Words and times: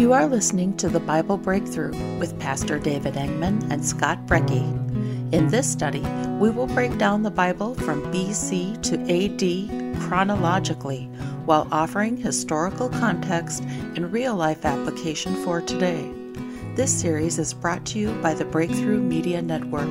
You 0.00 0.14
are 0.14 0.26
listening 0.26 0.78
to 0.78 0.88
the 0.88 0.98
Bible 0.98 1.36
Breakthrough 1.36 1.92
with 2.18 2.38
Pastor 2.40 2.78
David 2.78 3.16
Engman 3.16 3.70
and 3.70 3.84
Scott 3.84 4.24
Brecky. 4.26 4.64
In 5.30 5.48
this 5.48 5.70
study, 5.70 6.00
we 6.40 6.48
will 6.48 6.68
break 6.68 6.96
down 6.96 7.22
the 7.22 7.30
Bible 7.30 7.74
from 7.74 8.00
BC 8.04 8.80
to 8.80 8.96
AD 8.96 10.00
chronologically 10.00 11.04
while 11.44 11.68
offering 11.70 12.16
historical 12.16 12.88
context 12.88 13.62
and 13.62 14.10
real 14.10 14.34
life 14.34 14.64
application 14.64 15.34
for 15.44 15.60
today. 15.60 16.10
This 16.76 16.98
series 16.98 17.38
is 17.38 17.52
brought 17.52 17.84
to 17.88 17.98
you 17.98 18.10
by 18.22 18.32
the 18.32 18.46
Breakthrough 18.46 19.02
Media 19.02 19.42
Network. 19.42 19.84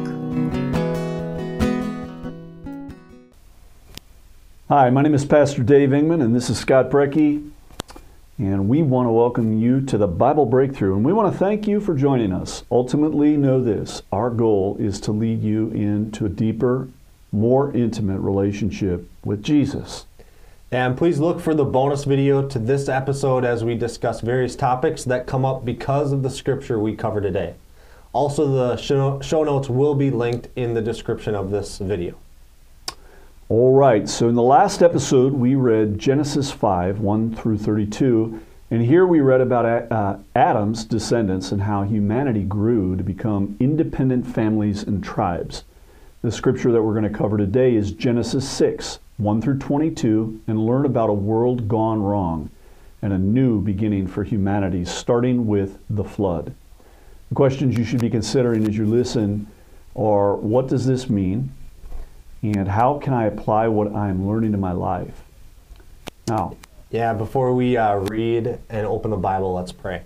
Hi, 4.70 4.90
my 4.90 5.04
name 5.04 5.14
is 5.14 5.24
Pastor 5.24 5.62
Dave 5.62 5.90
Engman, 5.90 6.24
and 6.24 6.36
this 6.36 6.50
is 6.50 6.58
Scott 6.58 6.90
Brecky. 6.90 7.52
And 8.40 8.70
we 8.70 8.84
want 8.84 9.06
to 9.06 9.12
welcome 9.12 9.60
you 9.60 9.82
to 9.82 9.98
the 9.98 10.08
Bible 10.08 10.46
Breakthrough. 10.46 10.96
And 10.96 11.04
we 11.04 11.12
want 11.12 11.30
to 11.30 11.38
thank 11.38 11.68
you 11.68 11.82
for 11.82 11.94
joining 11.94 12.32
us. 12.32 12.64
Ultimately, 12.72 13.36
know 13.36 13.62
this 13.62 14.02
our 14.14 14.30
goal 14.30 14.78
is 14.80 15.02
to 15.02 15.12
lead 15.12 15.44
you 15.44 15.68
into 15.72 16.26
a 16.26 16.30
deeper, 16.30 16.88
more 17.34 17.70
intimate 17.74 18.20
relationship 18.22 19.06
with 19.26 19.44
Jesus. 19.44 20.06
And 20.72 20.98
please 20.98 21.20
look 21.20 21.42
for 21.42 21.54
the 21.54 21.66
bonus 21.66 22.06
video 22.06 22.48
to 22.48 22.60
this 22.60 22.88
episode 22.88 23.44
as 23.44 23.66
we 23.66 23.76
discuss 23.76 24.22
various 24.22 24.56
topics 24.56 25.04
that 25.04 25.28
come 25.28 25.44
up 25.44 25.66
because 25.66 26.14
of 26.14 26.24
the 26.24 26.30
scripture 26.30 26.80
we 26.80 26.96
cover 26.96 27.20
today. 27.20 27.56
Also, 28.14 28.48
the 28.48 28.78
show 28.78 29.44
notes 29.44 29.68
will 29.68 29.96
be 29.96 30.12
linked 30.12 30.48
in 30.56 30.74
the 30.74 30.82
description 30.82 31.36
of 31.36 31.52
this 31.52 31.78
video. 31.78 32.16
All 33.52 33.74
right, 33.74 34.08
so 34.08 34.30
in 34.30 34.36
the 34.36 34.44
last 34.44 34.84
episode, 34.84 35.34
we 35.34 35.56
read 35.56 35.98
Genesis 35.98 36.52
5 36.52 37.00
1 37.00 37.36
through 37.36 37.58
32, 37.58 38.40
and 38.70 38.84
here 38.84 39.08
we 39.08 39.22
read 39.22 39.42
about 39.42 39.92
uh, 39.92 40.18
Adam's 40.36 40.86
descendants 40.86 41.52
and 41.52 41.64
how 41.64 41.82
humanity 41.82 42.44
grew 42.44 42.96
to 42.96 43.02
become 43.02 43.58
independent 43.60 44.28
families 44.28 44.84
and 44.84 45.04
tribes. 45.04 45.64
The 46.22 46.32
scripture 46.32 46.72
that 46.72 46.84
we're 46.84 46.94
going 46.94 47.12
to 47.12 47.18
cover 47.18 47.40
today 47.40 47.74
is 47.74 47.92
Genesis 47.92 48.48
6 48.48 49.00
1 49.18 49.42
through 49.42 49.58
22, 49.58 50.42
and 50.46 50.68
learn 50.68 50.86
about 50.86 51.10
a 51.10 51.14
world 51.14 51.68
gone 51.68 52.04
wrong 52.04 52.52
and 53.02 53.12
a 53.12 53.18
new 53.18 53.62
beginning 53.62 54.06
for 54.06 54.24
humanity, 54.24 54.86
starting 54.86 55.48
with 55.48 55.80
the 55.90 56.04
flood. 56.04 56.54
The 57.30 57.36
questions 57.36 57.76
you 57.76 57.84
should 57.84 58.00
be 58.00 58.12
considering 58.12 58.68
as 58.68 58.78
you 58.78 58.86
listen 58.86 59.48
are 59.96 60.36
what 60.36 60.68
does 60.68 60.86
this 60.86 61.10
mean? 61.10 61.52
And 62.42 62.68
how 62.68 63.00
can 63.00 63.14
I 63.14 63.26
apply 63.26 63.68
what 63.68 63.94
I'm 63.94 64.28
learning 64.28 64.54
in 64.54 64.60
my 64.60 64.72
life? 64.72 65.24
Now, 66.28 66.56
yeah, 66.90 67.14
before 67.14 67.54
we 67.54 67.78
uh, 67.78 67.98
read 67.98 68.60
and 68.70 68.88
open 68.88 69.12
the 69.12 69.18
Bible, 69.18 69.54
let's 69.54 69.72
pray. 69.72 70.02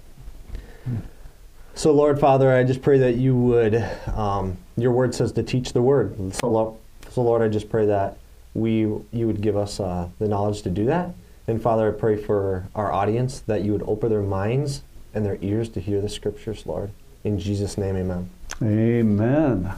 So, 1.75 1.91
Lord 1.91 2.19
Father, 2.19 2.53
I 2.53 2.63
just 2.63 2.81
pray 2.81 2.97
that 2.99 3.15
you 3.15 3.35
would, 3.35 3.75
um, 4.07 4.57
your 4.77 4.91
word 4.91 5.15
says 5.15 5.31
to 5.33 5.43
teach 5.43 5.73
the 5.73 5.81
word. 5.81 6.33
So, 6.35 6.49
Lord, 6.49 6.75
so 7.09 7.21
Lord, 7.21 7.41
I 7.41 7.47
just 7.47 7.69
pray 7.69 7.85
that 7.87 8.17
we, 8.53 8.79
you 8.79 9.27
would 9.27 9.41
give 9.41 9.57
us 9.57 9.79
uh, 9.79 10.09
the 10.19 10.27
knowledge 10.27 10.61
to 10.63 10.69
do 10.69 10.85
that. 10.85 11.11
And 11.47 11.61
Father, 11.61 11.93
I 11.93 11.99
pray 11.99 12.15
for 12.15 12.67
our 12.75 12.91
audience 12.91 13.39
that 13.41 13.63
you 13.63 13.71
would 13.71 13.83
open 13.83 14.09
their 14.09 14.21
minds 14.21 14.83
and 15.13 15.25
their 15.25 15.37
ears 15.41 15.69
to 15.69 15.79
hear 15.79 15.99
the 16.01 16.09
scriptures, 16.09 16.65
Lord. 16.65 16.91
In 17.23 17.39
Jesus' 17.39 17.77
name, 17.77 17.95
amen. 17.95 18.29
Amen. 18.61 19.73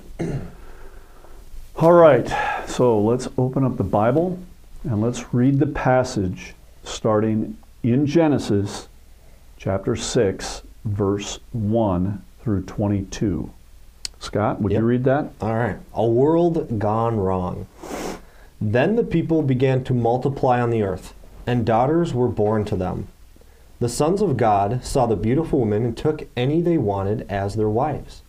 All 1.78 1.92
right, 1.92 2.26
so 2.70 2.98
let's 2.98 3.28
open 3.38 3.66
up 3.66 3.76
the 3.76 3.84
Bible 3.84 4.40
and 4.86 5.02
let's 5.02 5.34
read 5.34 5.60
the 5.60 5.68
passage 5.68 6.54
starting 6.86 7.58
in 7.84 8.06
Genesis 8.06 8.88
chapter 9.58 9.98
6, 9.98 10.62
verse 10.86 11.40
1 11.52 12.24
through 12.42 12.64
22. 12.64 13.52
Scott, 14.20 14.62
would 14.62 14.72
yep. 14.72 14.80
you 14.80 14.86
read 14.86 15.04
that? 15.04 15.34
All 15.42 15.54
right. 15.54 15.76
A 15.94 16.08
world 16.08 16.80
gone 16.80 17.18
wrong. 17.18 17.68
Then 18.62 18.96
the 18.96 19.04
people 19.04 19.42
began 19.42 19.84
to 19.84 19.94
multiply 19.94 20.62
on 20.62 20.70
the 20.70 20.82
earth, 20.82 21.14
and 21.46 21.66
daughters 21.66 22.14
were 22.14 22.30
born 22.30 22.64
to 22.66 22.78
them. 22.78 23.10
The 23.82 23.90
sons 23.90 24.22
of 24.22 24.38
God 24.38 24.86
saw 24.86 25.08
the 25.08 25.18
beautiful 25.18 25.60
women 25.60 25.84
and 25.84 25.98
took 25.98 26.26
any 26.38 26.62
they 26.62 26.78
wanted 26.78 27.30
as 27.30 27.56
their 27.56 27.68
wives. 27.68 28.22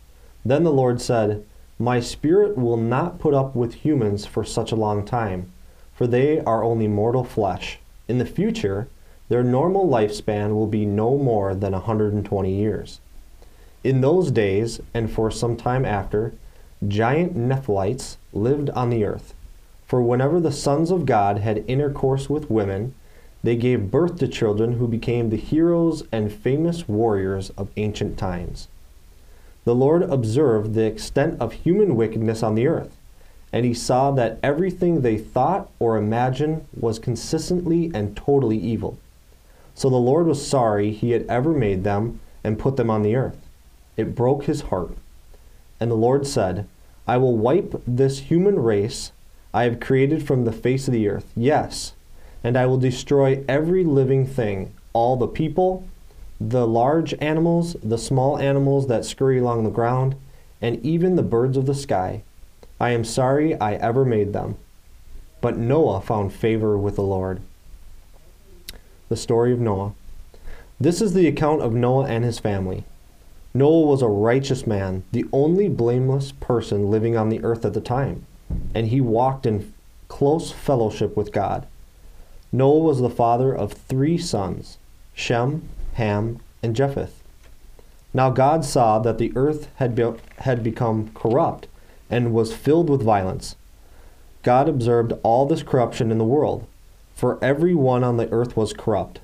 Then 0.45 0.65
the 0.65 0.73
Lord 0.73 1.01
said, 1.01 1.45
my 1.79 2.01
spirit 2.01 2.57
will 2.57 2.79
not 2.79 3.19
put 3.19 3.35
up 3.35 3.55
with 3.55 3.75
humans 3.75 4.25
for 4.25 4.43
such 4.45 4.73
a 4.73 4.77
long 4.77 5.05
time, 5.05 5.53
for 5.93 6.07
they 6.07 6.41
are 6.41 6.65
only 6.65 6.89
mortal 6.89 7.23
flesh. 7.23 7.79
In 8.09 8.17
the 8.17 8.25
future, 8.25 8.89
their 9.29 9.43
normal 9.43 9.87
lifespan 9.87 10.55
will 10.55 10.67
be 10.67 10.87
no 10.87 11.19
more 11.19 11.55
than 11.55 11.75
a 11.75 11.79
120 11.79 12.51
years. 12.51 13.01
In 13.85 14.01
those 14.01 14.31
days, 14.31 14.81
and 14.95 15.11
for 15.11 15.31
some 15.31 15.57
time 15.57 15.85
after, 15.85 16.33
giant 16.87 17.37
Nephilites 17.37 18.17
lived 18.33 18.71
on 18.71 18.89
the 18.89 19.05
earth. 19.05 19.35
For 19.87 20.01
whenever 20.01 20.41
the 20.41 20.53
sons 20.53 20.91
of 20.91 21.05
God 21.05 21.39
had 21.39 21.65
intercourse 21.69 22.31
with 22.31 22.51
women, 22.51 22.95
they 23.43 23.55
gave 23.55 23.91
birth 23.91 24.19
to 24.21 24.29
children 24.29 24.75
who 24.75 24.89
became 24.89 25.29
the 25.29 25.37
heroes 25.37 26.05
and 26.11 26.33
famous 26.33 26.89
warriors 26.89 27.51
of 27.51 27.69
ancient 27.77 28.19
times 28.19 28.69
the 29.67 29.75
Lord 29.75 30.05
observed 30.05 30.75
the 30.75 30.87
extent 30.87 31.41
of 31.41 31.53
human 31.53 31.97
wickedness 31.97 32.41
on 32.45 32.55
the 32.55 32.69
earth, 32.69 32.97
and 33.53 33.67
he 33.67 33.75
saw 33.75 34.13
that 34.13 34.39
everything 34.41 35.01
they 35.01 35.19
thought 35.19 35.69
or 35.81 35.97
imagined 35.97 36.65
was 36.73 37.01
consistently 37.01 37.91
and 37.93 38.17
totally 38.17 38.57
evil. 38.57 38.97
So 39.75 39.91
the 39.91 39.97
Lord 39.97 40.27
was 40.27 40.47
sorry 40.47 40.93
he 40.93 41.11
had 41.11 41.27
ever 41.29 41.51
made 41.51 41.83
them 41.83 42.21
and 42.45 42.61
put 42.61 42.77
them 42.77 42.91
on 42.91 43.03
the 43.03 43.17
earth. 43.17 43.39
It 43.97 44.15
broke 44.15 44.45
his 44.45 44.63
heart. 44.63 44.97
And 45.81 45.91
the 45.91 45.97
Lord 45.97 46.29
said, 46.29 46.69
I 47.09 47.17
will 47.17 47.37
wipe 47.37 47.83
this 47.89 48.21
human 48.21 48.61
race 48.61 49.11
I 49.53 49.65
have 49.65 49.81
created 49.81 50.25
from 50.25 50.45
the 50.45 50.53
face 50.53 50.87
of 50.87 50.93
the 50.93 51.09
earth, 51.09 51.33
yes, 51.35 51.95
and 52.45 52.57
I 52.57 52.67
will 52.67 52.79
destroy 52.79 53.45
every 53.49 53.83
living 53.83 54.29
thing, 54.29 54.73
all 54.93 55.17
the 55.17 55.27
people, 55.27 55.89
the 56.41 56.67
large 56.67 57.15
animals, 57.21 57.77
the 57.83 57.99
small 57.99 58.39
animals 58.39 58.87
that 58.89 59.05
scurry 59.05 59.39
along 59.39 59.65
the 59.65 59.71
ground, 59.71 60.15
and 60.61 60.85
even 60.85 61.17
the 61.17 61.23
birds 61.23 61.57
of 61.57 61.67
the 61.67 61.75
sky. 61.75 62.23
I 62.81 62.91
am 62.91 63.05
sorry 63.05 63.59
I 63.59 63.75
ever 63.75 64.05
made 64.05 64.33
them. 64.33 64.57
But 65.41 65.57
Noah 65.57 66.01
found 66.01 66.33
favor 66.33 66.77
with 66.77 66.97
the 66.97 67.03
Lord. 67.03 67.41
The 69.09 69.17
story 69.17 69.53
of 69.53 69.61
Noah. 69.61 69.95
This 70.79 71.01
is 71.01 71.15
the 71.15 71.27
account 71.27 71.63
of 71.63 71.73
Noah 71.73 72.07
and 72.07 72.25
his 72.25 72.39
family. 72.39 72.85
Noah 73.55 73.87
was 73.87 74.03
a 74.03 74.09
righteous 74.09 74.67
man, 74.67 75.05
the 75.13 75.25
only 75.33 75.69
blameless 75.69 76.33
person 76.33 76.91
living 76.91 77.17
on 77.17 77.31
the 77.31 77.43
earth 77.43 77.65
at 77.65 77.73
the 77.73 77.81
time, 77.81 78.27
and 78.75 78.89
he 78.89 79.01
walked 79.01 79.47
in 79.47 79.73
close 80.09 80.53
fellowship 80.53 81.17
with 81.17 81.33
God. 81.33 81.67
Noah 82.53 82.81
was 82.81 83.01
the 83.01 83.09
father 83.09 83.55
of 83.55 83.73
three 83.73 84.19
sons 84.19 84.77
Shem, 85.15 85.67
Ham, 85.97 86.41
and 86.63 86.77
Japheth. 86.77 87.23
Now 88.15 88.31
God 88.31 88.65
saw 88.65 88.99
that 89.01 89.19
the 89.19 89.33
earth 89.37 89.69
had, 89.77 89.95
be- 89.95 90.15
had 90.39 90.63
become 90.63 91.11
corrupt 91.15 91.69
and 92.09 92.33
was 92.33 92.55
filled 92.55 92.89
with 92.89 93.03
violence. 93.03 93.57
God 94.43 94.69
observed 94.69 95.13
all 95.23 95.47
this 95.47 95.63
corruption 95.63 96.11
in 96.11 96.19
the 96.19 96.25
world, 96.25 96.67
for 97.15 97.43
every 97.43 97.75
one 97.75 98.05
on 98.05 98.17
the 98.17 98.31
earth 98.31 98.57
was 98.57 98.73
corrupt. 98.73 99.21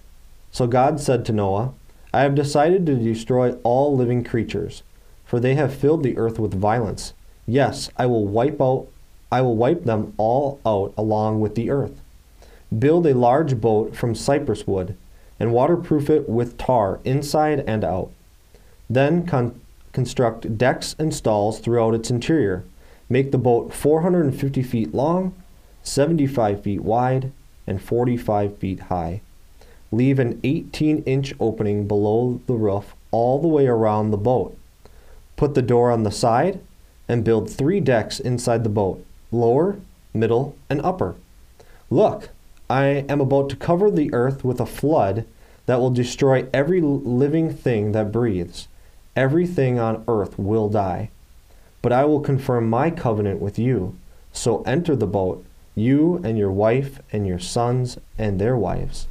So 0.50 0.66
God 0.66 1.00
said 1.00 1.24
to 1.26 1.32
Noah, 1.32 1.72
I 2.12 2.22
have 2.22 2.34
decided 2.34 2.84
to 2.86 2.96
destroy 2.96 3.52
all 3.62 3.96
living 3.96 4.24
creatures, 4.24 4.82
for 5.24 5.40
they 5.40 5.54
have 5.54 5.74
filled 5.74 6.02
the 6.02 6.16
earth 6.18 6.38
with 6.38 6.52
violence. 6.52 7.14
Yes, 7.46 7.90
I 7.96 8.06
will 8.06 8.26
wipe 8.26 8.60
out 8.60 8.88
I 9.30 9.40
will 9.40 9.56
wipe 9.56 9.84
them 9.84 10.12
all 10.18 10.60
out 10.66 10.92
along 10.98 11.40
with 11.40 11.54
the 11.54 11.70
earth. 11.70 12.02
Build 12.78 13.06
a 13.06 13.14
large 13.14 13.62
boat 13.62 13.96
from 13.96 14.14
cypress 14.14 14.66
wood 14.66 14.94
and 15.38 15.52
waterproof 15.52 16.08
it 16.10 16.28
with 16.28 16.58
tar 16.58 17.00
inside 17.04 17.64
and 17.66 17.84
out. 17.84 18.10
Then 18.88 19.26
con- 19.26 19.60
construct 19.92 20.56
decks 20.58 20.94
and 20.98 21.14
stalls 21.14 21.58
throughout 21.58 21.94
its 21.94 22.10
interior. 22.10 22.64
Make 23.08 23.30
the 23.30 23.38
boat 23.38 23.72
450 23.72 24.62
feet 24.62 24.94
long, 24.94 25.34
75 25.82 26.62
feet 26.62 26.82
wide, 26.82 27.32
and 27.66 27.80
45 27.80 28.58
feet 28.58 28.80
high. 28.80 29.20
Leave 29.90 30.18
an 30.18 30.40
18 30.42 31.02
inch 31.04 31.34
opening 31.38 31.86
below 31.86 32.40
the 32.46 32.54
roof 32.54 32.94
all 33.10 33.40
the 33.40 33.48
way 33.48 33.66
around 33.66 34.10
the 34.10 34.16
boat. 34.16 34.56
Put 35.36 35.54
the 35.54 35.62
door 35.62 35.90
on 35.90 36.02
the 36.02 36.10
side 36.10 36.60
and 37.08 37.24
build 37.24 37.50
three 37.50 37.80
decks 37.80 38.18
inside 38.18 38.64
the 38.64 38.70
boat 38.70 39.04
lower, 39.30 39.78
middle, 40.14 40.56
and 40.68 40.80
upper. 40.82 41.14
Look, 41.90 42.30
I 42.68 43.04
am 43.08 43.20
about 43.20 43.50
to 43.50 43.56
cover 43.56 43.90
the 43.90 44.12
earth 44.14 44.44
with 44.44 44.60
a 44.60 44.66
flood 44.66 45.26
that 45.66 45.80
will 45.80 45.90
destroy 45.90 46.46
every 46.52 46.80
living 46.80 47.52
thing 47.52 47.92
that 47.92 48.12
breathes. 48.12 48.68
Everything 49.14 49.78
on 49.78 50.04
earth 50.08 50.38
will 50.38 50.68
die. 50.68 51.10
But 51.82 51.92
I 51.92 52.04
will 52.04 52.20
confirm 52.20 52.68
my 52.70 52.90
covenant 52.90 53.40
with 53.40 53.58
you. 53.58 53.96
So 54.32 54.62
enter 54.62 54.96
the 54.96 55.06
boat, 55.06 55.44
you 55.74 56.20
and 56.24 56.38
your 56.38 56.50
wife 56.50 57.00
and 57.12 57.26
your 57.26 57.38
sons 57.38 57.98
and 58.16 58.40
their 58.40 58.56
wives. 58.56 59.06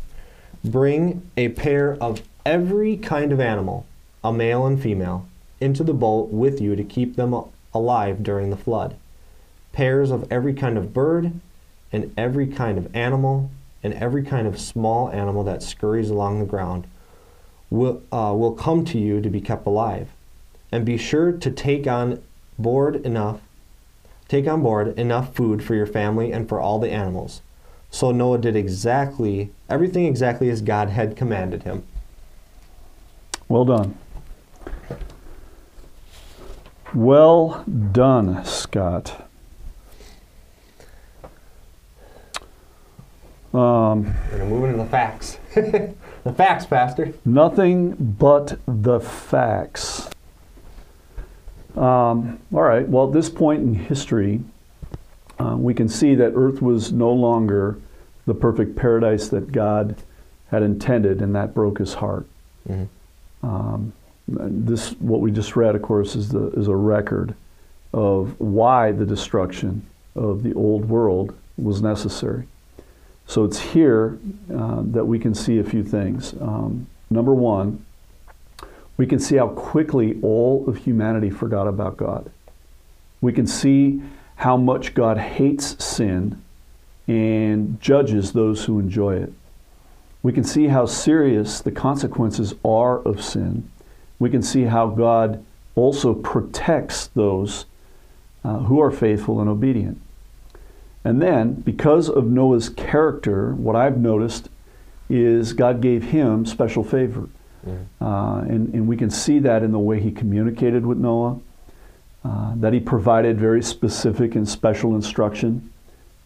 Bring 0.64 1.30
a 1.38 1.50
pair 1.50 1.96
of 2.02 2.22
every 2.46 2.98
kind 2.98 3.32
of 3.32 3.40
animal, 3.40 3.86
a 4.24 4.34
male 4.34 4.66
and 4.66 4.82
female, 4.82 5.28
into 5.60 5.84
the 5.84 5.94
boat 5.94 6.30
with 6.30 6.60
you 6.60 6.76
to 6.76 6.84
keep 6.84 7.16
them 7.16 7.36
alive 7.74 8.24
during 8.24 8.50
the 8.50 8.58
flood. 8.58 8.96
Pairs 9.72 10.12
of 10.12 10.28
every 10.32 10.54
kind 10.54 10.78
of 10.78 10.94
bird, 10.94 11.32
and 11.92 12.14
every 12.18 12.48
kind 12.48 12.78
of 12.78 12.96
animal, 12.96 13.52
and 13.84 13.94
every 13.96 14.24
kind 14.24 14.48
of 14.48 14.60
small 14.60 15.10
animal 15.10 15.44
that 15.44 15.64
scurries 15.64 16.10
along 16.10 16.40
the 16.40 16.46
ground 16.46 16.86
will, 17.70 18.02
uh, 18.12 18.34
will 18.36 18.54
come 18.54 18.86
to 18.86 19.00
you 19.00 19.22
to 19.22 19.30
be 19.30 19.42
kept 19.42 19.66
alive. 19.66 20.10
And 20.72 20.86
be 20.86 20.98
sure 20.98 21.32
to 21.32 21.52
take 21.52 21.88
on 21.88 22.22
board 22.58 22.98
enough 22.98 23.42
take 24.32 24.48
on 24.48 24.62
board 24.62 24.98
enough 24.98 25.36
food 25.36 25.62
for 25.62 25.76
your 25.76 25.86
family 25.86 26.32
and 26.32 26.48
for 26.48 26.58
all 26.62 26.80
the 26.80 26.90
animals. 26.90 27.42
So 27.90 28.14
Noah 28.14 28.38
did 28.38 28.56
exactly 28.56 29.52
everything 29.70 30.06
exactly 30.06 30.50
as 30.50 30.62
God 30.62 30.88
had 30.88 31.18
commanded 31.18 31.64
him. 31.64 31.84
Well 33.50 33.66
done. 33.66 33.98
Well 36.94 37.66
done, 37.66 38.46
Scott. 38.46 39.30
Um, 43.54 44.14
We're 44.32 44.38
gonna 44.38 44.50
move 44.50 44.64
into 44.66 44.78
the 44.78 44.86
facts. 44.90 45.38
the 45.54 46.34
facts, 46.36 46.66
Pastor. 46.66 47.14
nothing 47.26 47.92
but 48.18 48.58
the 48.66 49.00
facts. 49.00 50.10
Um, 51.76 52.40
all 52.54 52.62
right. 52.62 52.88
Well, 52.88 53.08
at 53.08 53.14
this 53.14 53.30
point 53.30 53.62
in 53.62 53.74
history, 53.74 54.42
uh, 55.40 55.56
we 55.58 55.74
can 55.74 55.88
see 55.90 56.16
that 56.16 56.34
Earth 56.36 56.62
was 56.62 56.92
no 56.92 57.12
longer 57.12 57.78
the 58.26 58.34
perfect 58.34 58.76
paradise 58.76 59.30
that 59.30 59.52
God 59.52 59.96
had 60.50 60.64
intended, 60.64 61.22
and 61.22 61.34
that 61.36 61.54
broke 61.54 61.80
his 61.80 61.96
heart. 61.96 62.26
Mhm. 62.70 62.88
Um, 63.44 63.94
this, 64.28 64.92
what 65.00 65.20
we 65.22 65.32
just 65.32 65.56
read, 65.56 65.76
of 65.76 65.82
course, 65.82 66.16
is 66.16 66.30
the 66.30 66.48
is 66.52 66.68
a 66.68 66.76
record 66.76 67.34
of 67.94 68.40
why 68.40 68.92
the 68.92 69.06
destruction 69.06 69.82
of 70.16 70.44
the 70.44 70.54
old 70.54 70.88
world 70.88 71.34
was 71.58 71.82
necessary. 71.82 72.48
So 73.32 73.46
it's 73.46 73.62
here 73.62 74.20
uh, 74.54 74.82
that 74.88 75.06
we 75.06 75.18
can 75.18 75.34
see 75.34 75.60
a 75.60 75.64
few 75.64 75.86
things. 75.86 76.34
Um, 76.34 76.88
number 77.10 77.34
one, 77.34 77.86
we 78.98 79.08
can 79.08 79.20
see 79.20 79.38
how 79.38 79.48
quickly 79.48 80.20
all 80.22 80.66
of 80.68 80.76
humanity 80.76 81.30
forgot 81.30 81.66
about 81.66 81.96
God. 81.96 82.30
We 83.22 83.32
can 83.32 83.48
see 83.48 84.02
how 84.36 84.58
much 84.58 84.94
God 84.94 85.18
hates 85.18 85.82
sin 85.82 86.42
and 87.08 87.80
judges 87.80 88.34
those 88.34 88.66
who 88.66 88.80
enjoy 88.80 89.16
it. 89.16 89.32
We 90.24 90.34
can 90.34 90.44
see 90.44 90.68
how 90.68 90.86
serious 90.86 91.62
the 91.62 91.72
consequences 91.72 92.54
are 92.66 93.00
of 93.00 93.24
sin. 93.24 93.72
We 94.20 94.30
can 94.30 94.42
see 94.42 94.64
how 94.64 94.88
God 94.88 95.42
also 95.76 96.14
protects 96.14 97.08
those 97.08 97.64
uh, 98.44 98.58
who 98.58 98.82
are 98.82 98.92
faithful 98.92 99.40
and 99.40 99.50
obedient. 99.50 100.02
And 101.04 101.22
then, 101.22 101.54
because 101.54 102.10
of 102.10 102.28
Noah's 102.28 102.70
character, 102.70 103.54
what 103.56 103.76
I've 103.76 103.98
noticed 103.98 104.50
is 105.10 105.54
God 105.54 105.82
gave 105.82 106.06
him 106.06 106.46
special 106.46 106.84
favor. 106.84 107.28
Uh, 108.00 108.42
and, 108.48 108.74
and 108.74 108.88
we 108.88 108.98
can 108.98 109.10
see 109.10 109.40
that 109.40 109.64
in 109.64 109.72
the 109.72 109.80
way 109.80 110.00
he 110.00 110.12
communicated 110.12 110.86
with 110.86 110.98
Noah, 110.98 111.40
uh, 112.24 112.54
that 112.56 112.74
he 112.74 112.80
provided 112.80 113.40
very 113.40 113.64
specific 113.64 114.36
and 114.36 114.48
special 114.48 114.96
instruction 114.96 115.72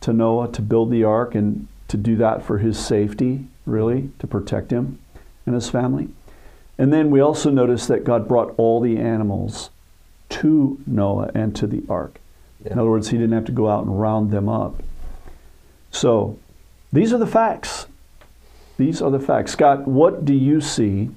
to 0.02 0.14
Noah 0.14 0.52
to 0.52 0.62
build 0.62 0.92
the 0.92 1.04
ark 1.04 1.36
and 1.36 1.68
to 1.88 1.98
do 1.98 2.16
that 2.18 2.44
for 2.44 2.58
his 2.58 2.78
safety, 2.78 3.46
really, 3.66 4.12
to 4.20 4.28
protect 4.28 4.72
him 4.72 5.00
and 5.46 5.56
his 5.56 5.70
family. 5.70 6.10
And 6.78 6.92
then 6.92 7.12
we 7.12 7.22
also 7.22 7.50
notice 7.50 7.88
that 7.88 8.04
God 8.04 8.28
brought 8.28 8.54
all 8.58 8.82
the 8.82 8.98
animals 8.98 9.70
to 10.30 10.80
Noah 10.86 11.32
and 11.34 11.56
to 11.56 11.68
the 11.68 11.84
ark. 11.90 12.20
In 12.66 12.80
other 12.80 12.90
words, 12.90 13.10
he 13.10 13.18
didn't 13.18 13.34
have 13.34 13.46
to 13.46 13.52
go 13.52 13.70
out 13.70 13.86
and 13.86 14.00
round 14.00 14.32
them 14.32 14.50
up. 14.50 14.82
So 15.92 16.38
these 16.92 17.14
are 17.14 17.18
the 17.18 17.28
facts. 17.28 17.88
These 18.78 19.02
are 19.02 19.12
the 19.12 19.20
facts. 19.20 19.52
Scott, 19.54 19.88
what 19.88 20.26
do 20.26 20.34
you 20.34 20.60
see 20.62 21.10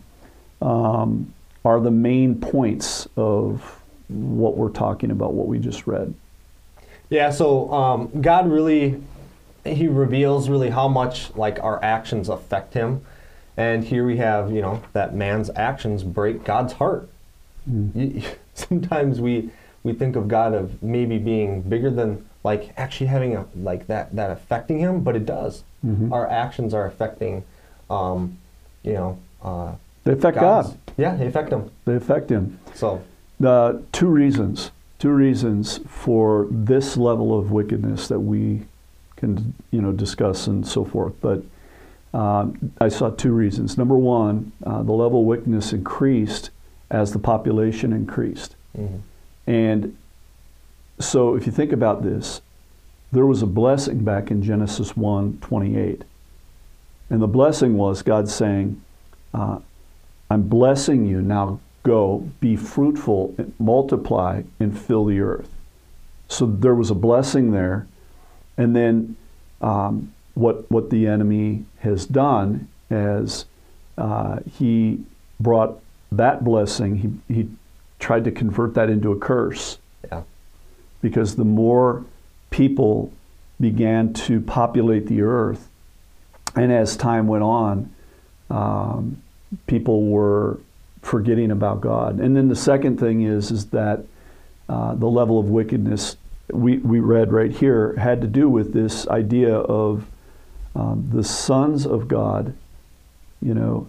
um, 0.61 1.33
are 1.65 1.81
the 1.81 1.91
main 1.91 2.37
points 2.41 3.09
of 3.17 3.81
what 4.09 4.57
we're 4.57 4.71
talking 4.71 5.11
about, 5.11 5.33
what 5.35 5.47
we 5.49 5.59
just 5.59 5.87
read? 5.87 6.15
Yeah, 7.11 7.31
so 7.31 7.73
um, 7.73 8.11
God 8.21 8.51
really, 8.51 9.01
He 9.65 9.89
reveals 9.89 10.49
really 10.49 10.71
how 10.71 10.89
much 10.89 11.35
like 11.35 11.59
our 11.63 11.83
actions 11.83 12.29
affect 12.29 12.75
Him, 12.75 13.05
and 13.57 13.83
here 13.83 14.07
we 14.07 14.19
have 14.19 14.53
you 14.53 14.61
know 14.61 14.83
that 14.93 15.15
man's 15.15 15.51
actions 15.57 16.05
break 16.05 16.45
God's 16.45 16.75
heart. 16.75 17.09
You- 17.67 18.23
Sometimes 18.55 19.21
we 19.21 19.51
we 19.85 19.93
think 19.93 20.17
of 20.17 20.29
God 20.29 20.55
of 20.55 20.83
maybe 20.83 21.19
being 21.19 21.63
bigger 21.63 21.91
than 21.91 22.25
like 22.45 22.73
actually 22.77 23.07
having 23.07 23.37
a 23.37 23.45
like 23.57 23.87
that 23.87 24.15
that 24.17 24.31
affecting 24.31 24.79
Him, 24.79 25.01
but 25.01 25.17
it 25.17 25.27
does. 25.27 25.65
Mhm. 25.85 26.13
Our 26.13 26.29
actions 26.29 26.75
are 26.75 26.87
affecting, 26.87 27.45
um, 27.91 28.39
you 28.83 28.95
know. 28.95 29.19
Uh, 29.43 29.73
They 30.05 30.13
affect 30.13 30.39
God's- 30.39 30.69
God. 30.71 30.79
Yeah, 30.97 31.15
they 31.17 31.27
affect 31.27 31.53
Him. 31.53 31.71
They 31.85 31.95
affect 31.97 32.31
Him. 32.31 32.59
So 32.75 33.01
Uh, 33.43 33.75
two 33.93 34.09
reasons. 34.09 34.73
Two 34.99 35.11
reasons 35.11 35.79
for 35.87 36.49
this 36.51 36.97
level 36.97 37.39
of 37.39 37.53
wickedness 37.53 38.09
that 38.09 38.19
we 38.19 38.63
can, 39.15 39.55
you 39.71 39.81
know, 39.81 39.93
discuss 39.93 40.49
and 40.49 40.67
so 40.67 40.85
forth. 40.85 41.13
But 41.21 41.43
um, 42.13 42.73
I 42.81 42.89
saw 42.89 43.11
two 43.11 43.33
reasons. 43.33 43.79
Number 43.79 43.97
one, 43.97 44.51
uh, 44.65 44.83
the 44.83 44.93
level 44.93 45.21
of 45.21 45.27
wickedness 45.27 45.73
increased 45.73 46.51
as 46.91 47.13
the 47.13 47.19
population 47.21 47.93
increased. 47.93 48.57
mhm. 48.77 49.01
And 49.49 49.97
so 51.01 51.35
if 51.35 51.47
you 51.47 51.53
think 51.53 51.73
about 51.73 52.03
this, 52.03 52.43
there 53.13 53.25
was 53.25 53.41
a 53.41 53.47
blessing 53.47 54.05
back 54.05 54.31
in 54.31 54.43
Genesis 54.43 54.95
1 54.95 55.39
28. 55.41 56.03
And 57.09 57.23
the 57.23 57.27
blessing 57.27 57.79
was 57.79 58.03
God 58.03 58.29
saying, 58.29 58.83
uh, 59.33 59.61
I'm 60.31 60.43
blessing 60.43 61.07
you, 61.07 61.23
now 61.23 61.61
go, 61.83 62.29
be 62.41 62.57
fruitful, 62.57 63.35
multiply, 63.59 64.43
and 64.61 64.79
fill 64.79 65.07
the 65.07 65.21
earth. 65.21 65.49
So 66.29 66.45
there 66.45 66.75
was 66.75 66.91
a 66.91 66.95
blessing 66.95 67.53
there. 67.53 67.87
And 68.59 68.77
then 68.77 69.17
um, 69.63 70.13
what, 70.35 70.71
what 70.71 70.91
the 70.91 71.07
enemy 71.07 71.65
has 71.79 72.05
done 72.05 72.69
is 72.91 73.47
uh, 73.97 74.41
he 74.59 75.03
brought 75.41 75.81
that 76.13 76.45
blessing, 76.45 76.97
he, 77.29 77.35
he 77.35 77.49
tried 77.99 78.25
to 78.25 78.31
convert 78.31 78.75
that 78.75 78.91
into 78.91 79.13
a 79.13 79.19
curse 79.19 79.79
yeah, 80.11 80.23
because 81.03 81.37
the 81.37 81.45
more 81.45 82.05
people 82.51 83.13
began 83.61 84.13
to 84.13 84.41
populate 84.41 85.07
the 85.07 85.23
earth, 85.23 85.69
and 86.55 86.73
as 86.73 86.97
time 86.97 87.27
went 87.27 87.43
on, 87.43 87.93
um, 88.51 89.21
people 89.67 90.07
were 90.07 90.59
forgetting 91.03 91.51
about 91.51 91.81
God. 91.81 92.21
And 92.21 92.37
then 92.37 92.49
the 92.49 92.57
second 92.57 92.99
thing 92.99 93.23
is 93.23 93.51
is 93.51 93.67
that 93.67 94.05
uh, 94.69 94.95
the 94.95 95.07
level 95.07 95.39
of 95.39 95.47
wickedness 95.47 96.17
we, 96.53 96.79
we 96.79 97.01
read 97.01 97.33
right 97.33 97.51
here 97.51 97.95
had 97.97 98.21
to 98.23 98.27
do 98.27 98.49
with 98.49 98.73
this 98.73 99.07
idea 99.09 99.55
of 99.55 100.07
um, 100.75 101.09
the 101.13 101.25
sons 101.25 101.87
of 101.87 102.09
God, 102.09 102.55
you 103.43 103.55
know, 103.55 103.89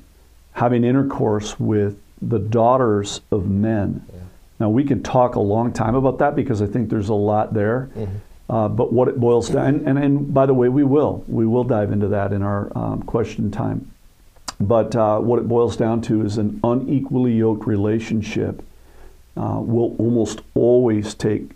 having 0.54 0.84
intercourse 0.84 1.60
with 1.60 2.02
the 2.22 2.40
daughters 2.40 3.22
of 3.32 3.50
men. 3.50 4.06
Yeah. 4.12 4.20
Now 4.60 4.70
we 4.70 4.84
can 4.84 5.02
talk 5.04 5.36
a 5.36 5.40
long 5.40 5.72
time 5.72 5.96
about 5.96 6.20
that 6.20 6.36
because 6.36 6.62
I 6.62 6.68
think 6.68 6.90
there's 6.90 7.10
a 7.10 7.14
lot 7.14 7.54
there. 7.54 7.90
Mhm. 7.96 8.08
Uh, 8.50 8.68
but 8.68 8.92
what 8.92 9.08
it 9.08 9.20
boils 9.20 9.50
down, 9.50 9.68
and, 9.68 9.88
and, 9.88 10.00
and 10.00 10.34
by 10.34 10.48
the 10.48 10.54
way, 10.56 10.70
we 10.70 10.84
will 10.84 11.24
we 11.28 11.46
will 11.46 11.64
dive 11.64 11.92
into 11.92 12.08
that 12.08 12.34
in 12.34 12.42
our 12.42 12.76
um, 12.76 13.04
question 13.04 13.52
time. 13.52 13.92
But 14.60 14.96
uh, 14.96 15.20
what 15.20 15.40
it 15.40 15.48
boils 15.48 15.78
down 15.78 16.02
to 16.02 16.26
is 16.26 16.38
an 16.38 16.60
unequally 16.64 17.34
yoked 17.34 17.68
relationship 17.68 18.64
uh, 19.38 19.60
will 19.62 19.96
almost 19.98 20.42
always 20.56 21.14
take 21.14 21.52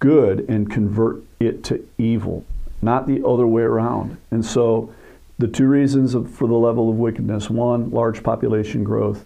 good 0.00 0.44
and 0.48 0.68
convert 0.68 1.22
it 1.38 1.62
to 1.64 1.88
evil, 1.96 2.44
not 2.82 3.06
the 3.06 3.24
other 3.24 3.46
way 3.46 3.62
around. 3.62 4.18
And 4.30 4.44
so, 4.44 4.92
the 5.38 5.46
two 5.48 5.68
reasons 5.68 6.14
of, 6.14 6.30
for 6.30 6.48
the 6.48 6.54
level 6.54 6.90
of 6.90 6.96
wickedness: 6.96 7.48
one, 7.48 7.90
large 7.92 8.24
population 8.24 8.82
growth, 8.82 9.24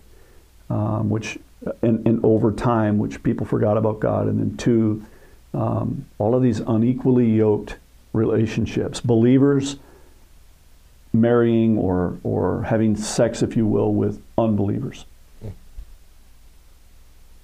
um, 0.71 1.09
which 1.11 1.39
and, 1.83 2.07
and 2.07 2.25
over 2.25 2.53
time, 2.53 2.99
which 2.99 3.23
people 3.23 3.47
forgot 3.47 3.77
about 3.77 4.01
God, 4.01 4.27
and 4.27 4.39
then 4.39 4.57
two, 4.57 5.05
um, 5.55 6.07
all 6.19 6.35
of 6.35 6.43
these 6.43 6.61
unequally 6.61 7.31
yoked 7.31 7.77
relationships, 8.13 9.01
believers 9.01 9.77
marrying 11.13 11.79
or 11.79 12.19
or 12.23 12.63
having 12.65 12.97
sex, 12.97 13.43
if 13.43 13.57
you 13.57 13.67
will, 13.67 13.95
with 13.95 14.23
unbelievers. 14.37 15.05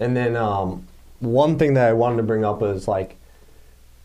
And 0.00 0.16
then 0.16 0.34
um, 0.34 0.86
one 1.20 1.58
thing 1.58 1.74
that 1.74 1.88
I 1.88 1.92
wanted 1.92 2.16
to 2.16 2.22
bring 2.24 2.44
up 2.44 2.62
is 2.62 2.88
like 2.88 3.16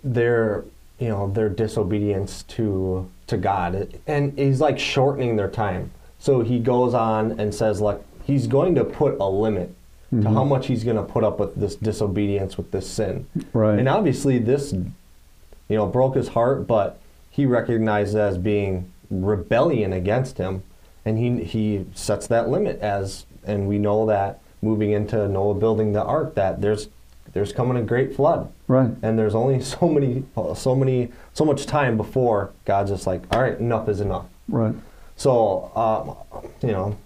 their 0.04 0.64
you 1.00 1.10
know 1.10 1.32
their 1.32 1.50
disobedience 1.50 2.44
to 2.44 3.10
to 3.28 3.38
God, 3.38 4.00
and 4.06 4.38
He's 4.38 4.62
like 4.62 4.80
shortening 4.80 5.36
their 5.36 5.50
time. 5.50 5.92
So 6.20 6.42
he 6.42 6.60
goes 6.60 6.94
on 6.94 7.40
and 7.40 7.54
says, 7.54 7.80
like, 7.80 8.02
he's 8.28 8.46
going 8.46 8.76
to 8.76 8.84
put 8.86 9.18
a 9.20 9.28
limit 9.30 9.74
Mm-hmm. 10.10 10.22
to 10.24 10.30
how 10.30 10.46
much 10.46 10.68
he's 10.68 10.86
going 10.86 10.96
to 10.96 11.04
put 11.04 11.26
up 11.26 11.38
with 11.38 11.56
this 11.56 11.76
disobedience, 11.76 12.56
with 12.56 12.72
this 12.72 12.90
sin. 12.90 13.28
Right. 13.52 13.78
And 13.78 13.90
obviously, 13.90 14.40
this, 14.40 14.72
you 14.72 15.76
know, 15.76 15.86
broke 15.86 16.16
his 16.16 16.30
heart, 16.30 16.66
but 16.66 16.98
he 17.30 17.46
recognized 17.46 18.16
it 18.16 18.20
as 18.20 18.38
being 18.38 18.90
rebellion 19.12 19.92
against 19.92 20.38
him, 20.38 20.64
and 21.04 21.18
he 21.18 21.44
he 21.44 21.86
sets 21.94 22.26
that 22.28 22.48
limit 22.48 22.80
as, 22.80 23.26
and 23.46 23.68
we 23.68 23.78
know 23.80 24.06
that 24.06 24.40
moving 24.62 24.92
into 24.92 25.28
Noah 25.28 25.56
building 25.56 25.92
the 25.92 26.04
ark, 26.04 26.36
that 26.36 26.62
there's 26.62 26.88
there's 27.34 27.52
coming 27.52 27.76
a 27.76 27.84
great 27.84 28.16
flood, 28.16 28.50
Right. 28.70 28.92
and 29.02 29.20
there's 29.20 29.36
only 29.36 29.60
so 29.76 29.90
many, 29.90 30.24
so 30.56 30.74
many, 30.74 31.12
so 31.34 31.44
much 31.44 31.66
time 31.66 31.98
before 31.98 32.52
God's 32.64 32.92
just 32.92 33.06
like, 33.08 33.24
all 33.36 33.42
right, 33.42 33.60
enough 33.60 33.90
is 33.90 34.00
enough. 34.00 34.28
Right. 34.48 34.74
So, 35.18 35.70
um, 35.76 36.50
you 36.62 36.72
know, 36.72 36.98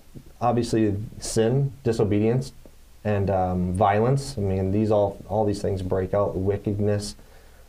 obviously 0.42 0.96
sin, 1.20 1.72
disobedience, 1.84 2.52
and 3.04 3.30
um, 3.30 3.74
violence. 3.74 4.36
I 4.38 4.42
mean, 4.42 4.72
these 4.72 4.92
all 4.92 5.18
all 5.30 5.46
these 5.46 5.62
things 5.62 5.82
break 5.82 6.14
out 6.14 6.36
wickedness 6.36 7.16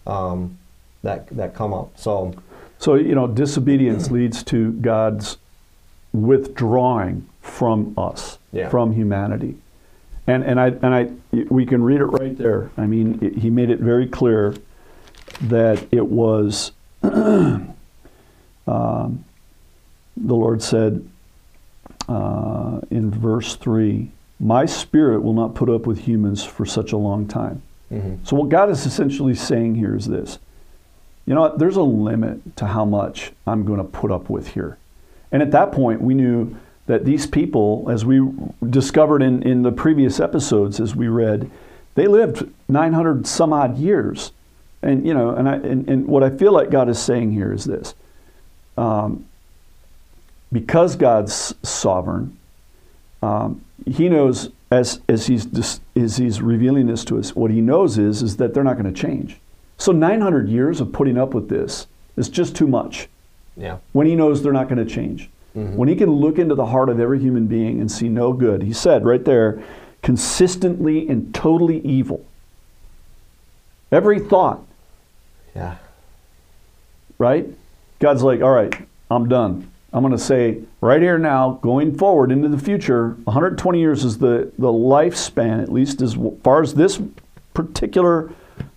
um, 0.06 0.58
that 1.02 1.26
that 1.28 1.54
come 1.54 1.72
up. 1.72 1.98
So, 1.98 2.34
So, 2.78 2.94
you 2.94 3.14
know, 3.14 3.26
disobedience 3.26 4.10
leads 4.18 4.42
to 4.44 4.72
God's 4.72 5.38
withdrawing 6.12 7.28
from 7.40 7.94
us, 7.96 8.38
Yeah. 8.52 8.68
from 8.68 8.92
humanity. 8.92 9.56
And, 10.26 10.44
and, 10.44 10.60
I, 10.60 10.66
and 10.68 10.86
I, 10.86 11.10
we 11.48 11.66
can 11.66 11.82
read 11.82 12.00
it 12.00 12.04
right 12.06 12.36
there. 12.38 12.70
I 12.76 12.86
mean, 12.86 13.18
it, 13.20 13.38
he 13.38 13.50
made 13.50 13.70
it 13.70 13.80
very 13.80 14.06
clear 14.06 14.54
that 15.40 15.84
it 15.90 16.06
was, 16.06 16.70
um, 17.02 17.74
the 18.66 19.24
Lord 20.16 20.62
said 20.62 21.08
uh, 22.08 22.80
in 22.90 23.10
verse 23.10 23.56
3 23.56 24.10
My 24.40 24.66
spirit 24.66 25.22
will 25.22 25.34
not 25.34 25.54
put 25.54 25.68
up 25.68 25.86
with 25.86 26.00
humans 26.00 26.44
for 26.44 26.66
such 26.66 26.92
a 26.92 26.96
long 26.96 27.26
time. 27.26 27.62
mhm. 27.90 28.18
So, 28.26 28.36
what 28.36 28.48
God 28.48 28.70
is 28.70 28.86
essentially 28.86 29.34
saying 29.34 29.76
here 29.76 29.94
is 29.94 30.06
this 30.06 30.38
you 31.26 31.34
know 31.34 31.42
what? 31.42 31.58
There's 31.58 31.76
a 31.76 31.82
limit 31.82 32.56
to 32.56 32.66
how 32.66 32.84
much 32.84 33.32
I'm 33.46 33.64
going 33.64 33.78
to 33.78 33.84
put 33.84 34.10
up 34.10 34.28
with 34.28 34.48
here. 34.48 34.76
And 35.30 35.40
at 35.40 35.50
that 35.52 35.72
point, 35.72 36.00
we 36.00 36.14
knew 36.14 36.56
that 36.86 37.04
these 37.04 37.26
people, 37.26 37.86
as 37.88 38.04
we 38.04 38.20
discovered 38.68 39.22
in, 39.22 39.42
in 39.42 39.62
the 39.62 39.72
previous 39.72 40.18
episodes, 40.18 40.80
as 40.80 40.96
we 40.96 41.08
read, 41.08 41.50
they 41.94 42.06
lived 42.06 42.48
900 42.68 43.26
some 43.26 43.52
odd 43.52 43.78
years. 43.78 44.32
And, 44.82 45.06
you 45.06 45.14
know, 45.14 45.30
and, 45.30 45.48
I, 45.48 45.54
and, 45.54 45.88
and 45.88 46.06
what 46.08 46.24
I 46.24 46.30
feel 46.30 46.52
like 46.52 46.70
God 46.70 46.88
is 46.88 46.98
saying 46.98 47.32
here 47.32 47.52
is 47.52 47.64
this 47.64 47.94
um, 48.76 49.26
because 50.52 50.96
God's 50.96 51.54
sovereign, 51.62 52.36
um, 53.22 53.64
He 53.86 54.08
knows 54.08 54.50
as, 54.70 55.00
as, 55.08 55.26
he's 55.26 55.46
as 55.96 56.16
He's 56.16 56.40
revealing 56.40 56.86
this 56.86 57.04
to 57.06 57.18
us, 57.18 57.34
what 57.34 57.50
He 57.50 57.60
knows 57.60 57.98
is, 57.98 58.22
is 58.22 58.36
that 58.36 58.54
they're 58.54 58.64
not 58.64 58.78
going 58.78 58.92
to 58.92 59.00
change. 59.00 59.38
So 59.78 59.90
900 59.90 60.48
years 60.48 60.80
of 60.80 60.92
putting 60.92 61.18
up 61.18 61.34
with 61.34 61.48
this 61.48 61.86
is 62.16 62.28
just 62.28 62.54
too 62.54 62.68
much 62.68 63.08
yeah, 63.56 63.78
when 63.92 64.06
he 64.06 64.14
knows 64.14 64.42
they're 64.42 64.52
not 64.52 64.68
going 64.68 64.84
to 64.84 64.94
change. 64.94 65.28
When 65.76 65.88
he 65.88 65.96
can 65.96 66.10
look 66.10 66.38
into 66.38 66.54
the 66.54 66.66
heart 66.66 66.88
of 66.88 67.00
every 67.00 67.18
human 67.18 67.46
being 67.46 67.80
and 67.80 67.90
see 67.90 68.08
no 68.08 68.32
good. 68.32 68.62
He 68.62 68.72
said 68.72 69.04
right 69.04 69.24
there, 69.24 69.62
consistently 70.00 71.08
and 71.08 71.34
totally 71.34 71.80
evil. 71.80 72.24
Every 73.90 74.20
thought, 74.20 74.64
yeah, 75.54 75.76
right? 77.18 77.46
God's 77.98 78.22
like, 78.22 78.40
all 78.40 78.50
right, 78.50 78.72
I'm 79.10 79.28
done. 79.28 79.70
I'm 79.92 80.02
going 80.02 80.12
to 80.12 80.18
say 80.18 80.60
right 80.80 81.02
here 81.02 81.18
now, 81.18 81.58
going 81.62 81.96
forward 81.96 82.32
into 82.32 82.48
the 82.48 82.58
future, 82.58 83.10
120 83.24 83.78
years 83.78 84.04
is 84.04 84.18
the, 84.18 84.50
the 84.58 84.72
lifespan, 84.72 85.62
at 85.62 85.70
least 85.70 86.00
as 86.00 86.16
far 86.42 86.62
as 86.62 86.74
this 86.74 87.00
particular 87.52 88.32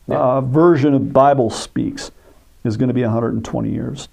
uh, 0.10 0.42
version 0.42 0.94
of 0.94 1.14
Bible 1.14 1.50
speaks, 1.50 2.12
is 2.66 2.76
going 2.76 2.90
to 2.90 2.94
be 2.94 3.04
120 3.04 3.72
years. 3.72 4.10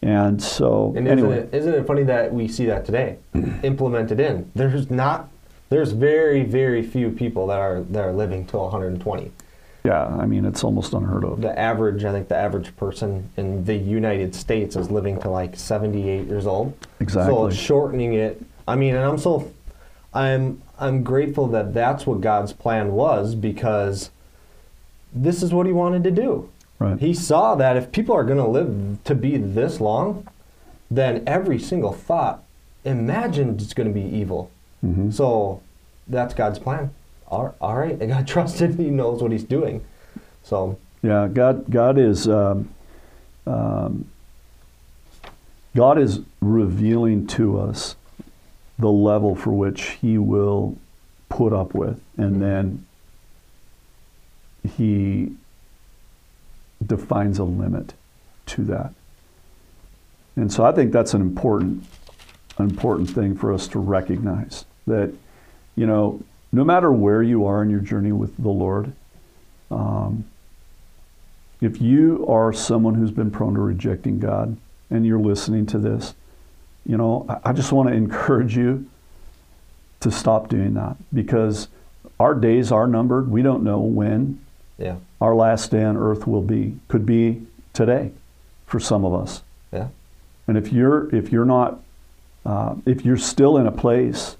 And 0.00 0.42
so, 0.42 0.94
And 0.96 1.06
isn't, 1.06 1.18
anyway, 1.18 1.38
it, 1.38 1.54
isn't 1.54 1.74
it 1.74 1.86
funny 1.86 2.02
that 2.04 2.32
we 2.32 2.48
see 2.48 2.66
that 2.66 2.84
today 2.84 3.18
implemented 3.62 4.18
in? 4.18 4.50
There's 4.54 4.90
not. 4.90 5.28
There's 5.68 5.92
very, 5.92 6.42
very 6.42 6.82
few 6.82 7.10
people 7.10 7.46
that 7.46 7.58
are 7.58 7.82
that 7.82 8.04
are 8.04 8.12
living 8.12 8.44
till 8.46 8.62
120. 8.62 9.30
Yeah, 9.84 10.06
I 10.06 10.26
mean, 10.26 10.44
it's 10.44 10.62
almost 10.62 10.92
unheard 10.92 11.24
of. 11.24 11.40
The 11.40 11.58
average, 11.58 12.04
I 12.04 12.12
think, 12.12 12.28
the 12.28 12.36
average 12.36 12.74
person 12.76 13.28
in 13.36 13.64
the 13.64 13.74
United 13.74 14.34
States 14.34 14.76
is 14.76 14.90
living 14.90 15.18
to 15.22 15.28
like 15.30 15.56
78 15.56 16.26
years 16.28 16.46
old. 16.46 16.74
So 16.80 16.86
Exactly. 17.00 17.46
it's 17.48 17.56
shortening 17.56 18.14
it. 18.14 18.40
I 18.68 18.76
mean, 18.76 18.94
and 18.94 19.04
I'm 19.04 19.18
so, 19.18 19.52
I'm 20.14 20.62
I'm 20.78 21.02
grateful 21.02 21.46
that 21.48 21.74
that's 21.74 22.06
what 22.06 22.20
God's 22.20 22.52
plan 22.52 22.92
was 22.92 23.34
because 23.34 24.10
this 25.12 25.42
is 25.42 25.52
what 25.52 25.66
He 25.66 25.72
wanted 25.72 26.04
to 26.04 26.10
do. 26.10 26.48
Right. 26.78 26.98
He 26.98 27.14
saw 27.14 27.54
that 27.56 27.76
if 27.76 27.92
people 27.92 28.14
are 28.14 28.24
going 28.24 28.38
to 28.38 28.46
live 28.46 28.98
to 29.04 29.14
be 29.14 29.36
this 29.36 29.80
long, 29.80 30.26
then 30.90 31.22
every 31.26 31.58
single 31.58 31.92
thought 31.92 32.42
imagined 32.84 33.60
is 33.60 33.74
going 33.74 33.86
to 33.88 33.94
be 33.94 34.04
evil. 34.04 34.50
Mhm. 34.84 35.12
So 35.12 35.60
that's 36.08 36.34
God's 36.34 36.58
plan. 36.58 36.90
All, 37.32 37.54
all 37.62 37.76
right, 37.78 38.00
I 38.00 38.06
got 38.06 38.26
trusted. 38.28 38.74
He 38.74 38.90
knows 38.90 39.22
what 39.22 39.32
He's 39.32 39.42
doing. 39.42 39.82
So 40.42 40.78
Yeah, 41.02 41.28
God, 41.32 41.68
God 41.70 41.98
is, 41.98 42.28
um, 42.28 42.68
um, 43.46 44.06
God 45.74 45.98
is 45.98 46.20
revealing 46.40 47.26
to 47.28 47.58
us 47.58 47.96
the 48.78 48.90
level 48.90 49.34
for 49.34 49.50
which 49.50 49.82
He 50.02 50.18
will 50.18 50.76
put 51.30 51.54
up 51.54 51.74
with, 51.74 52.02
and 52.18 52.42
then 52.42 52.84
He 54.76 55.32
defines 56.84 57.38
a 57.38 57.44
limit 57.44 57.94
to 58.46 58.62
that. 58.64 58.92
And 60.36 60.52
so 60.52 60.64
I 60.64 60.72
think 60.72 60.92
that's 60.92 61.14
an 61.14 61.22
important, 61.22 61.84
an 62.58 62.68
important 62.68 63.08
thing 63.08 63.36
for 63.36 63.54
us 63.54 63.68
to 63.68 63.78
recognize 63.78 64.66
that, 64.86 65.14
you 65.76 65.86
know, 65.86 66.22
no 66.52 66.64
matter 66.64 66.92
where 66.92 67.22
you 67.22 67.46
are 67.46 67.62
in 67.62 67.70
your 67.70 67.80
journey 67.80 68.12
with 68.12 68.36
the 68.36 68.48
Lord, 68.50 68.92
um, 69.70 70.24
if 71.60 71.80
you 71.80 72.26
are 72.28 72.52
someone 72.52 72.94
who's 72.94 73.10
been 73.10 73.30
prone 73.30 73.54
to 73.54 73.60
rejecting 73.60 74.18
God 74.18 74.56
and 74.90 75.06
you're 75.06 75.18
listening 75.20 75.64
to 75.66 75.78
this, 75.78 76.14
you 76.84 76.96
know, 76.96 77.24
I- 77.28 77.38
I 77.46 77.52
just 77.52 77.72
want 77.72 77.88
to 77.88 77.94
encourage 77.94 78.56
you 78.56 78.86
to 80.00 80.10
stop 80.10 80.48
doing 80.48 80.74
that 80.74 80.96
because 81.14 81.68
our 82.18 82.34
days 82.34 82.72
are 82.72 82.86
numbered. 82.88 83.30
We 83.30 83.42
don't 83.42 83.62
know 83.62 83.78
when 83.80 84.40
yeah, 84.78 84.96
our 85.20 85.34
last 85.34 85.70
day 85.70 85.84
on 85.84 85.96
earth 85.96 86.26
will 86.26 86.42
be. 86.42 86.76
Could 86.88 87.06
be 87.06 87.46
today 87.72 88.10
for 88.66 88.80
some 88.80 89.04
of 89.04 89.14
us. 89.14 89.42
yeah, 89.72 89.88
And 90.48 90.58
if 90.58 90.72
you're 90.72 91.14
if 91.14 91.30
you're 91.30 91.44
not 91.44 91.78
uh, 92.44 92.74
if 92.84 93.04
you're 93.04 93.16
still 93.16 93.56
in 93.56 93.66
a 93.68 93.70
place 93.72 94.36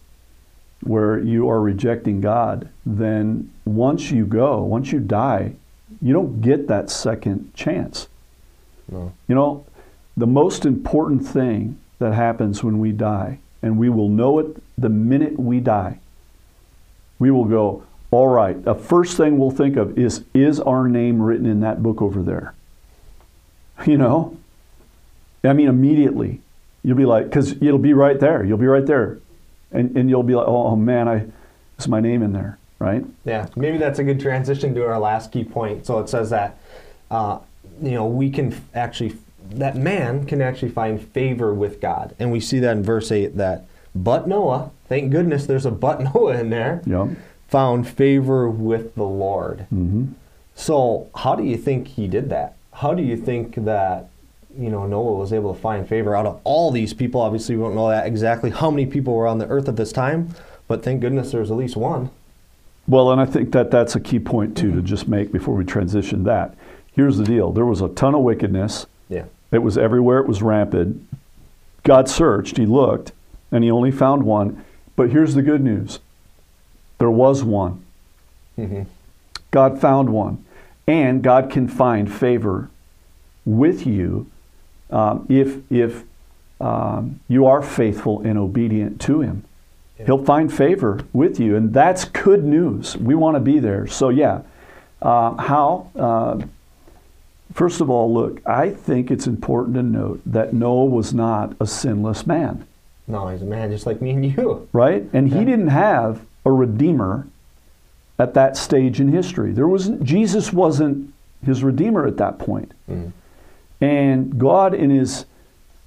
where 0.83 1.19
you 1.19 1.49
are 1.49 1.61
rejecting 1.61 2.21
God, 2.21 2.69
then 2.85 3.51
once 3.65 4.11
you 4.11 4.27
go, 4.27 4.63
once 4.63 4.93
you 4.93 5.01
die, 5.01 5.55
you 6.01 6.13
don't 6.13 6.41
get 6.41 6.69
that 6.69 6.91
second 6.91 7.55
chance. 7.55 8.09
no, 8.91 9.13
You 9.29 9.35
know, 9.35 9.65
the 10.17 10.27
most 10.27 10.67
important 10.67 11.27
thing 11.27 11.79
that 11.99 12.15
happens 12.15 12.65
when 12.65 12.79
we 12.79 12.93
die, 12.93 13.39
and 13.63 13.79
we 13.79 13.89
will 13.89 14.09
know 14.09 14.39
it 14.41 14.61
the 14.77 14.89
minute 14.89 15.39
we 15.39 15.61
die, 15.61 16.01
we 17.19 17.31
will 17.31 17.45
go, 17.45 17.85
all 18.11 18.29
right, 18.29 18.63
the 18.63 18.75
first 18.75 19.17
thing 19.17 19.39
we'll 19.39 19.53
think 19.53 19.77
of 19.77 19.97
is, 19.97 20.25
is 20.35 20.59
our 20.61 20.89
name 20.89 21.23
written 21.23 21.47
in 21.47 21.61
that 21.61 21.83
book 21.83 22.03
over 22.03 22.23
there? 22.23 22.55
You 23.87 23.99
know? 23.99 24.37
I 25.43 25.55
mean, 25.55 25.67
immediately. 25.67 26.41
You'll 26.85 26.97
be 26.97 27.07
like, 27.07 27.25
because 27.25 27.53
it'll 27.53 27.79
be 27.79 27.95
right 27.95 28.21
there. 28.21 28.45
You'll 28.45 28.59
be 28.59 28.67
right 28.67 28.87
there. 28.87 29.19
And, 29.73 29.97
and 29.97 30.11
you'll 30.11 30.23
be 30.23 30.35
like, 30.35 30.47
oh, 30.47 30.67
oh 30.69 30.77
man, 30.77 31.09
I, 31.09 31.27
is 31.79 31.89
my 31.89 32.01
name 32.01 32.23
in 32.23 32.33
there, 32.33 32.59
right? 32.79 33.05
yeah. 33.25 33.47
Maybe 33.57 33.79
that's 33.79 33.99
a 33.99 34.05
good 34.05 34.21
transition 34.21 34.75
to 34.75 34.87
our 34.87 34.99
last 34.99 35.33
key 35.33 35.45
point. 35.45 35.87
So 35.87 35.99
it 35.99 36.09
says 36.09 36.31
that, 36.31 36.59
uh, 37.11 37.39
you 37.83 37.93
know, 37.93 38.07
we 38.07 38.31
can 38.31 38.55
actually, 38.75 39.17
that 39.53 39.77
man 39.77 40.27
can 40.27 40.41
actually 40.43 40.71
find 40.71 41.01
favor 41.03 41.53
with 41.55 41.81
God, 41.81 42.15
and 42.19 42.31
we 42.31 42.39
see 42.41 42.59
that 42.61 42.77
in 42.77 42.83
verse 42.83 43.11
eight 43.11 43.37
that, 43.37 43.65
but 43.95 44.29
Noah, 44.29 44.71
thank 44.89 45.11
goodness, 45.11 45.47
there's 45.47 45.67
a 45.67 45.71
but 45.71 46.01
Noah 46.15 46.39
in 46.39 46.51
there, 46.51 46.83
Yep. 46.87 47.09
found 47.49 47.89
favor 47.89 48.49
with 48.49 48.95
the 48.95 49.05
Lord. 49.05 49.61
hmm 49.71 50.07
So, 50.55 51.09
how 51.17 51.35
do 51.35 51.45
you 51.45 51.57
think 51.57 51.89
he 51.89 52.07
did 52.09 52.29
that? 52.31 52.57
How 52.75 52.95
do 52.95 53.03
you 53.03 53.17
think 53.17 53.55
that 53.65 54.09
you 54.59 54.71
know 54.71 54.87
Noah 54.87 55.15
was 55.15 55.33
able 55.33 55.55
to 55.55 55.61
find 55.61 55.89
favor 55.89 56.15
out 56.17 56.27
of 56.27 56.41
all 56.45 56.71
these 56.71 56.93
people? 56.95 57.21
Obviously, 57.21 57.57
we 57.57 57.63
don't 57.63 57.75
know 57.75 57.89
that 57.89 58.07
exactly 58.07 58.51
how 58.51 58.71
many 58.71 58.87
people 58.87 59.15
were 59.15 59.27
on 59.27 59.39
the 59.39 59.47
earth 59.49 59.69
at 59.69 59.77
this 59.77 59.93
time, 59.93 60.29
but 60.69 60.83
thank 60.83 61.01
goodness 61.01 61.33
there 61.33 61.41
was 61.41 61.51
at 61.51 61.57
least 61.57 61.77
one. 61.77 62.11
Well, 62.89 63.11
and 63.13 63.21
I 63.21 63.25
think 63.27 63.53
that 63.53 63.71
that's 63.71 63.95
a 63.95 64.01
key 64.01 64.19
point 64.19 64.57
too 64.57 64.73
to 64.75 64.83
just 64.83 65.07
make 65.09 65.33
before 65.33 65.55
we 65.55 65.65
transition 65.65 66.25
that. 66.25 66.55
Here's 66.93 67.17
the 67.17 67.25
deal: 67.25 67.53
there 67.53 67.67
was 67.67 67.81
a 67.81 67.89
ton 67.89 68.15
of 68.15 68.23
wickedness. 68.23 68.87
Yeah, 69.09 69.25
It 69.51 69.59
was 69.59 69.77
everywhere. 69.79 70.19
It 70.19 70.29
was 70.29 70.43
rampant. 70.43 71.07
God 71.85 72.09
searched. 72.09 72.57
He 72.57 72.67
looked, 72.67 73.13
and 73.51 73.63
he 73.65 73.71
only 73.71 73.91
found 73.91 74.23
one. 74.25 74.65
But 74.97 75.11
here's 75.11 75.35
the 75.35 75.43
good 75.43 75.63
news 75.63 76.01
there 76.99 77.11
was 77.11 77.43
one. 77.43 77.83
Mhm. 78.59 78.87
God 79.51 79.81
found 79.81 80.11
one. 80.11 80.45
And 80.87 81.23
God 81.23 81.49
can 81.51 81.69
find 81.69 82.13
favor 82.13 82.69
with 83.45 83.87
you 83.87 84.27
um, 84.93 85.27
if, 85.29 85.59
if 85.71 86.05
um, 86.61 87.21
you 87.29 87.47
are 87.47 87.63
faithful 87.63 88.21
and 88.23 88.39
obedient 88.39 89.01
to 89.03 89.21
Him. 89.21 89.45
Yeah. 89.99 90.07
He'll 90.07 90.25
find 90.25 90.53
favor 90.53 91.01
with 91.13 91.41
you, 91.41 91.57
and 91.57 91.73
that's 91.73 92.05
good 92.05 92.45
news. 92.45 92.97
We 92.97 93.15
want 93.15 93.37
to 93.37 93.41
be 93.41 93.59
there. 93.59 93.87
So, 93.87 94.09
yeah. 94.11 94.43
Uh, 95.01 95.35
how? 95.35 95.91
Uh, 95.97 96.43
first 97.55 97.81
of 97.81 97.91
all, 97.91 98.13
look, 98.13 98.41
I 98.47 98.71
think 98.71 99.11
it's 99.11 99.27
important 99.27 99.75
to 99.77 99.83
note 99.83 100.21
that 100.27 100.53
Noah 100.55 100.85
was 100.87 101.13
not 101.13 101.55
a 101.61 101.67
sinless 101.67 102.27
man, 102.27 102.65
No, 103.09 103.29
he's 103.29 103.43
a 103.43 103.47
man 103.47 103.71
just 103.71 103.85
like 103.87 104.01
me 104.01 104.11
and 104.11 104.25
you. 104.25 104.69
right? 104.73 105.05
And 105.13 105.29
he 105.33 105.45
didn't 105.45 105.69
have 105.69 106.25
a 106.47 106.53
redeemer 106.53 107.27
at 108.19 108.35
that 108.35 108.57
stage 108.57 109.01
in 109.01 109.09
history. 109.09 109.51
There 109.53 109.67
wasn't 109.67 110.05
Jesus 110.05 110.53
wasn't 110.53 111.13
his 111.45 111.65
redeemer 111.65 112.07
at 112.07 112.17
that 112.19 112.39
point. 112.39 112.73
Mhm. 112.89 113.11
And 113.83 114.39
God, 114.39 114.75
in 114.75 114.91
his 114.91 115.27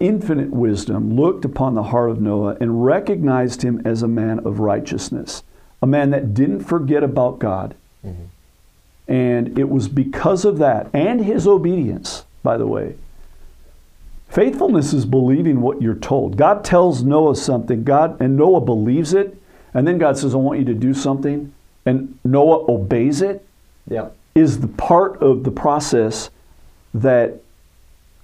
infinite 0.02 0.52
wisdom, 0.52 1.16
looked 1.16 1.46
upon 1.46 1.74
the 1.74 1.84
heart 1.84 2.12
of 2.12 2.20
Noah 2.22 2.58
and 2.60 2.84
recognized 2.86 3.62
him 3.62 3.82
as 3.86 4.04
a 4.04 4.08
man 4.08 4.40
of 4.40 4.60
righteousness, 4.60 5.44
a 5.82 5.88
man 5.88 6.10
that 6.10 6.34
didn't 6.34 6.60
forget 6.60 7.04
about 7.04 7.40
God. 7.40 7.74
Mhm. 8.06 8.28
And 9.08 9.58
it 9.58 9.70
was 9.70 9.88
because 9.88 10.44
of 10.44 10.58
that 10.58 10.90
and 10.94 11.22
his 11.22 11.48
obedience, 11.48 12.26
by 12.44 12.58
the 12.58 12.68
way. 12.68 12.96
Faithfulness 14.28 14.92
is 14.92 15.06
believing 15.06 15.62
what 15.62 15.82
you're 15.82 15.96
told. 15.96 16.36
God 16.36 16.66
tells 16.66 17.02
Noah 17.04 17.38
something, 17.38 17.84
God 17.84 18.20
and 18.20 18.36
Noah 18.36 18.60
believes 18.60 19.14
it, 19.14 19.38
and 19.74 19.88
then 19.88 19.98
God 19.98 20.18
says, 20.18 20.34
I 20.34 20.38
want 20.40 20.60
you 20.60 20.66
to 20.66 20.74
do 20.74 20.94
something, 20.94 21.54
and 21.86 22.18
Noah 22.26 22.70
obeys 22.70 23.22
it 23.22 23.46
Yep. 23.88 24.14
is 24.34 24.60
the 24.60 24.68
part 24.68 25.22
of 25.22 25.46
the 25.46 25.52
process 25.52 26.30
that 26.94 27.40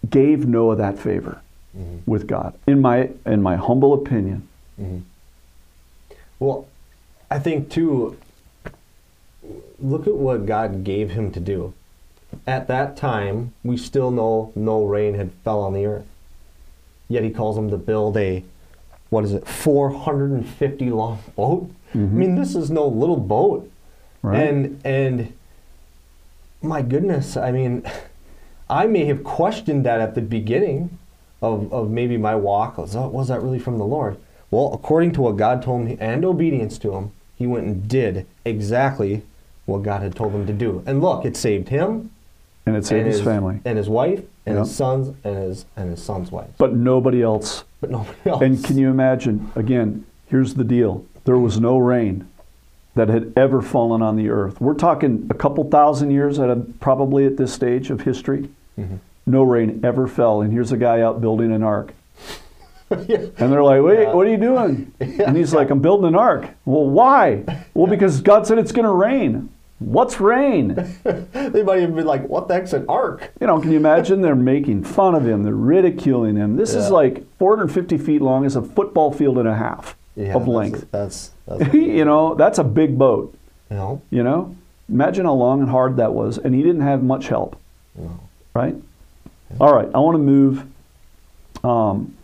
gave 0.09 0.47
Noah 0.47 0.75
that 0.75 0.97
favor 0.99 1.41
Mhm. 1.77 1.99
with 2.05 2.27
God. 2.27 2.53
In 2.67 2.81
my 2.81 3.09
in 3.25 3.41
my 3.41 3.55
humble 3.55 3.93
opinion. 3.93 4.47
Mhm. 4.79 5.01
Well, 6.39 6.65
I 7.29 7.39
think 7.39 7.69
too. 7.69 8.17
Look 9.79 10.05
at 10.07 10.15
what 10.15 10.45
God 10.45 10.83
gave 10.83 11.11
him 11.11 11.31
to 11.31 11.39
do. 11.39 11.73
At 12.45 12.67
that 12.67 12.95
time, 12.95 13.53
we 13.63 13.77
still 13.77 14.11
know 14.11 14.51
no 14.55 14.83
rain 14.85 15.15
had 15.15 15.31
fell 15.43 15.59
on 15.61 15.73
the 15.73 15.85
earth. 15.85 16.05
Yet 17.09 17.23
he 17.23 17.29
calls 17.31 17.57
him 17.57 17.69
to 17.71 17.77
build 17.77 18.15
a, 18.15 18.43
what 19.09 19.23
is 19.25 19.33
it, 19.33 19.47
450 19.47 20.89
long 20.91 21.19
boat. 21.35 21.69
I 21.93 21.97
mean, 21.97 22.35
this 22.35 22.55
is 22.55 22.69
no 22.71 22.87
little 22.87 23.17
boat. 23.17 23.69
Right. 24.21 24.47
And 24.47 24.79
and 24.85 25.33
my 26.61 26.81
goodness, 26.81 27.35
I 27.35 27.51
mean, 27.51 27.83
I 28.71 28.87
may 28.87 29.05
have 29.05 29.23
questioned 29.23 29.85
that 29.85 29.99
at 29.99 30.15
the 30.15 30.21
beginning 30.21 30.97
of, 31.41 31.71
of 31.73 31.89
maybe 31.91 32.17
my 32.17 32.35
walk. 32.35 32.77
Was 32.77 32.93
that, 32.93 33.09
was 33.11 33.27
that 33.27 33.41
really 33.41 33.59
from 33.59 33.77
the 33.77 33.85
Lord? 33.85 34.17
Well, 34.49 34.71
according 34.73 35.11
to 35.13 35.21
what 35.21 35.37
God 35.37 35.61
told 35.61 35.85
me 35.85 35.97
and 35.99 36.23
obedience 36.23 36.77
to 36.79 36.93
him, 36.93 37.11
he 37.35 37.45
went 37.45 37.65
and 37.65 37.87
did 37.87 38.25
exactly 38.45 39.23
what 39.65 39.83
God 39.83 40.01
had 40.01 40.15
told 40.15 40.33
him 40.33 40.45
to 40.47 40.53
do. 40.53 40.83
And 40.85 41.01
look, 41.01 41.25
it 41.25 41.35
saved 41.35 41.69
him 41.69 42.11
and 42.65 42.75
it 42.75 42.85
saved 42.85 43.05
and 43.05 43.11
his, 43.13 43.21
family. 43.21 43.59
and 43.65 43.77
his 43.77 43.89
wife 43.89 44.23
and 44.45 44.55
Yeah. 44.55 44.61
his 44.61 44.73
sons 44.75 45.15
and 45.23 45.37
his 45.37 45.65
and 45.75 45.89
his 45.89 46.01
son's 46.01 46.31
wife. 46.31 46.49
But 46.57 46.73
nobody 46.75 47.21
else. 47.21 47.63
But 47.81 47.89
nobody 47.89 48.17
else. 48.29 48.41
And 48.41 48.63
can 48.63 48.77
you 48.77 48.89
imagine 48.89 49.51
again, 49.55 50.05
here's 50.27 50.53
the 50.55 50.63
deal. 50.63 51.05
There 51.25 51.37
was 51.37 51.59
no 51.59 51.77
rain 51.77 52.27
that 52.95 53.09
had 53.09 53.33
ever 53.35 53.61
fallen 53.61 54.01
on 54.01 54.15
the 54.17 54.29
earth. 54.29 54.59
We're 54.61 54.73
talking 54.73 55.27
a 55.29 55.33
couple 55.33 55.63
thousand 55.69 56.11
years 56.11 56.39
at 56.39 56.49
a, 56.49 56.55
probably 56.55 57.25
at 57.25 57.37
this 57.37 57.53
stage 57.53 57.89
of 57.89 58.01
history. 58.01 58.49
Mhm. 58.77 58.99
No 59.25 59.43
rain 59.43 59.79
ever 59.83 60.07
fell 60.07 60.41
and 60.41 60.51
here's 60.51 60.71
a 60.71 60.77
guy 60.77 61.01
out 61.01 61.21
building 61.21 61.51
an 61.51 61.63
ark. 61.63 61.93
yeah. 63.07 63.17
And 63.37 63.51
they're 63.51 63.63
like, 63.63 63.81
wait, 63.83 64.01
Yeah. 64.03 64.13
what 64.13 64.27
are 64.27 64.29
you 64.31 64.37
doing? 64.37 64.91
And 64.99 65.37
he's 65.37 65.53
like, 65.53 65.69
I'm 65.69 65.79
building 65.79 66.07
an 66.07 66.15
ark. 66.15 66.49
Well, 66.65 66.85
why? 66.89 67.43
Well, 67.73 67.87
because 67.87 68.21
God 68.21 68.45
said 68.47 68.57
it's 68.57 68.71
going 68.71 68.85
to 68.85 68.91
rain. 68.91 69.49
What's 69.79 70.19
rain? 70.19 70.75
They 71.33 71.63
might 71.63 71.79
even 71.79 71.95
be 71.95 72.03
like, 72.03 72.27
"What 72.29 72.47
the 72.47 72.53
heck's 72.53 72.71
an 72.73 72.85
ark?" 72.87 73.31
You 73.41 73.47
know, 73.47 73.59
can 73.59 73.71
you 73.71 73.77
imagine? 73.77 74.21
They're 74.21 74.35
making 74.35 74.83
fun 74.83 75.15
of 75.15 75.25
him. 75.27 75.41
They're 75.43 75.55
ridiculing 75.55 76.35
him. 76.35 76.55
This 76.55 76.75
is 76.75 76.91
like 76.91 77.23
450 77.39 77.97
feet 77.97 78.21
long. 78.21 78.45
It's 78.45 78.55
a 78.55 78.61
football 78.61 79.11
field 79.11 79.39
and 79.39 79.47
a 79.47 79.55
half 79.55 79.95
Yeah, 80.15 80.35
of 80.35 80.47
length. 80.47 80.85
That's 80.91 81.31
that's. 81.47 81.73
you 81.73 82.05
know, 82.05 82.35
that's 82.35 82.59
a 82.59 82.63
big 82.63 82.97
boat. 82.99 83.33
you 83.71 83.75
know, 83.77 84.01
You 84.11 84.23
know, 84.23 84.55
imagine 84.87 85.25
how 85.25 85.33
long 85.33 85.61
and 85.61 85.69
hard 85.69 85.97
that 85.97 86.13
was. 86.13 86.37
And 86.37 86.53
he 86.53 86.61
didn't 86.61 86.81
have 86.83 87.01
much 87.03 87.27
help, 87.29 87.55
no. 87.97 88.19
Right? 88.53 88.75
All 89.59 89.73
right, 89.73 89.89
I 89.93 89.99
want 89.99 90.15
to 90.15 90.19
move. 90.19 90.65
Um, 91.63 92.15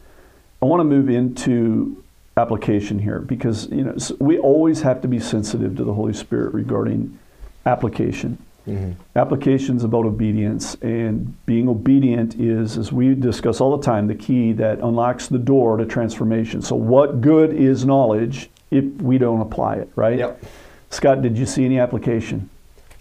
I 0.61 0.65
want 0.65 0.79
to 0.79 0.85
move 0.85 1.09
into 1.09 2.03
application 2.37 2.99
here 2.99 3.19
because 3.19 3.67
you 3.69 3.83
know 3.83 3.95
we 4.19 4.39
always 4.39 4.81
have 4.81 5.01
to 5.01 5.07
be 5.07 5.19
sensitive 5.19 5.75
to 5.77 5.83
the 5.83 5.93
Holy 5.93 6.13
Spirit 6.13 6.53
regarding 6.53 7.17
application. 7.65 8.37
Mhm. 8.67 8.93
Application's 9.15 9.83
about 9.83 10.05
obedience, 10.05 10.75
and 10.81 11.33
being 11.45 11.69
obedient 11.69 12.35
is, 12.35 12.77
as 12.77 12.91
we 12.91 13.15
discuss 13.15 13.61
all 13.61 13.77
the 13.77 13.83
time, 13.83 14.07
the 14.07 14.15
key 14.15 14.51
that 14.53 14.79
unlocks 14.79 15.27
the 15.27 15.37
door 15.37 15.77
to 15.77 15.85
transformation. 15.85 16.61
So, 16.61 16.75
what 16.75 17.21
good 17.21 17.53
is 17.53 17.85
knowledge 17.85 18.49
if 18.71 18.83
we 19.01 19.17
don't 19.17 19.39
apply 19.39 19.75
it, 19.75 19.89
right? 19.95 20.17
Yep. 20.19 20.43
Scott, 20.89 21.21
did 21.21 21.37
you 21.37 21.45
see 21.45 21.63
any 21.65 21.79
application? 21.79 22.49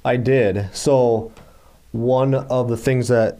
I 0.05 0.17
did. 0.17 0.67
So, 0.73 1.33
one 1.97 2.35
of 2.35 2.69
the 2.69 2.77
things 2.77 3.09
that 3.09 3.39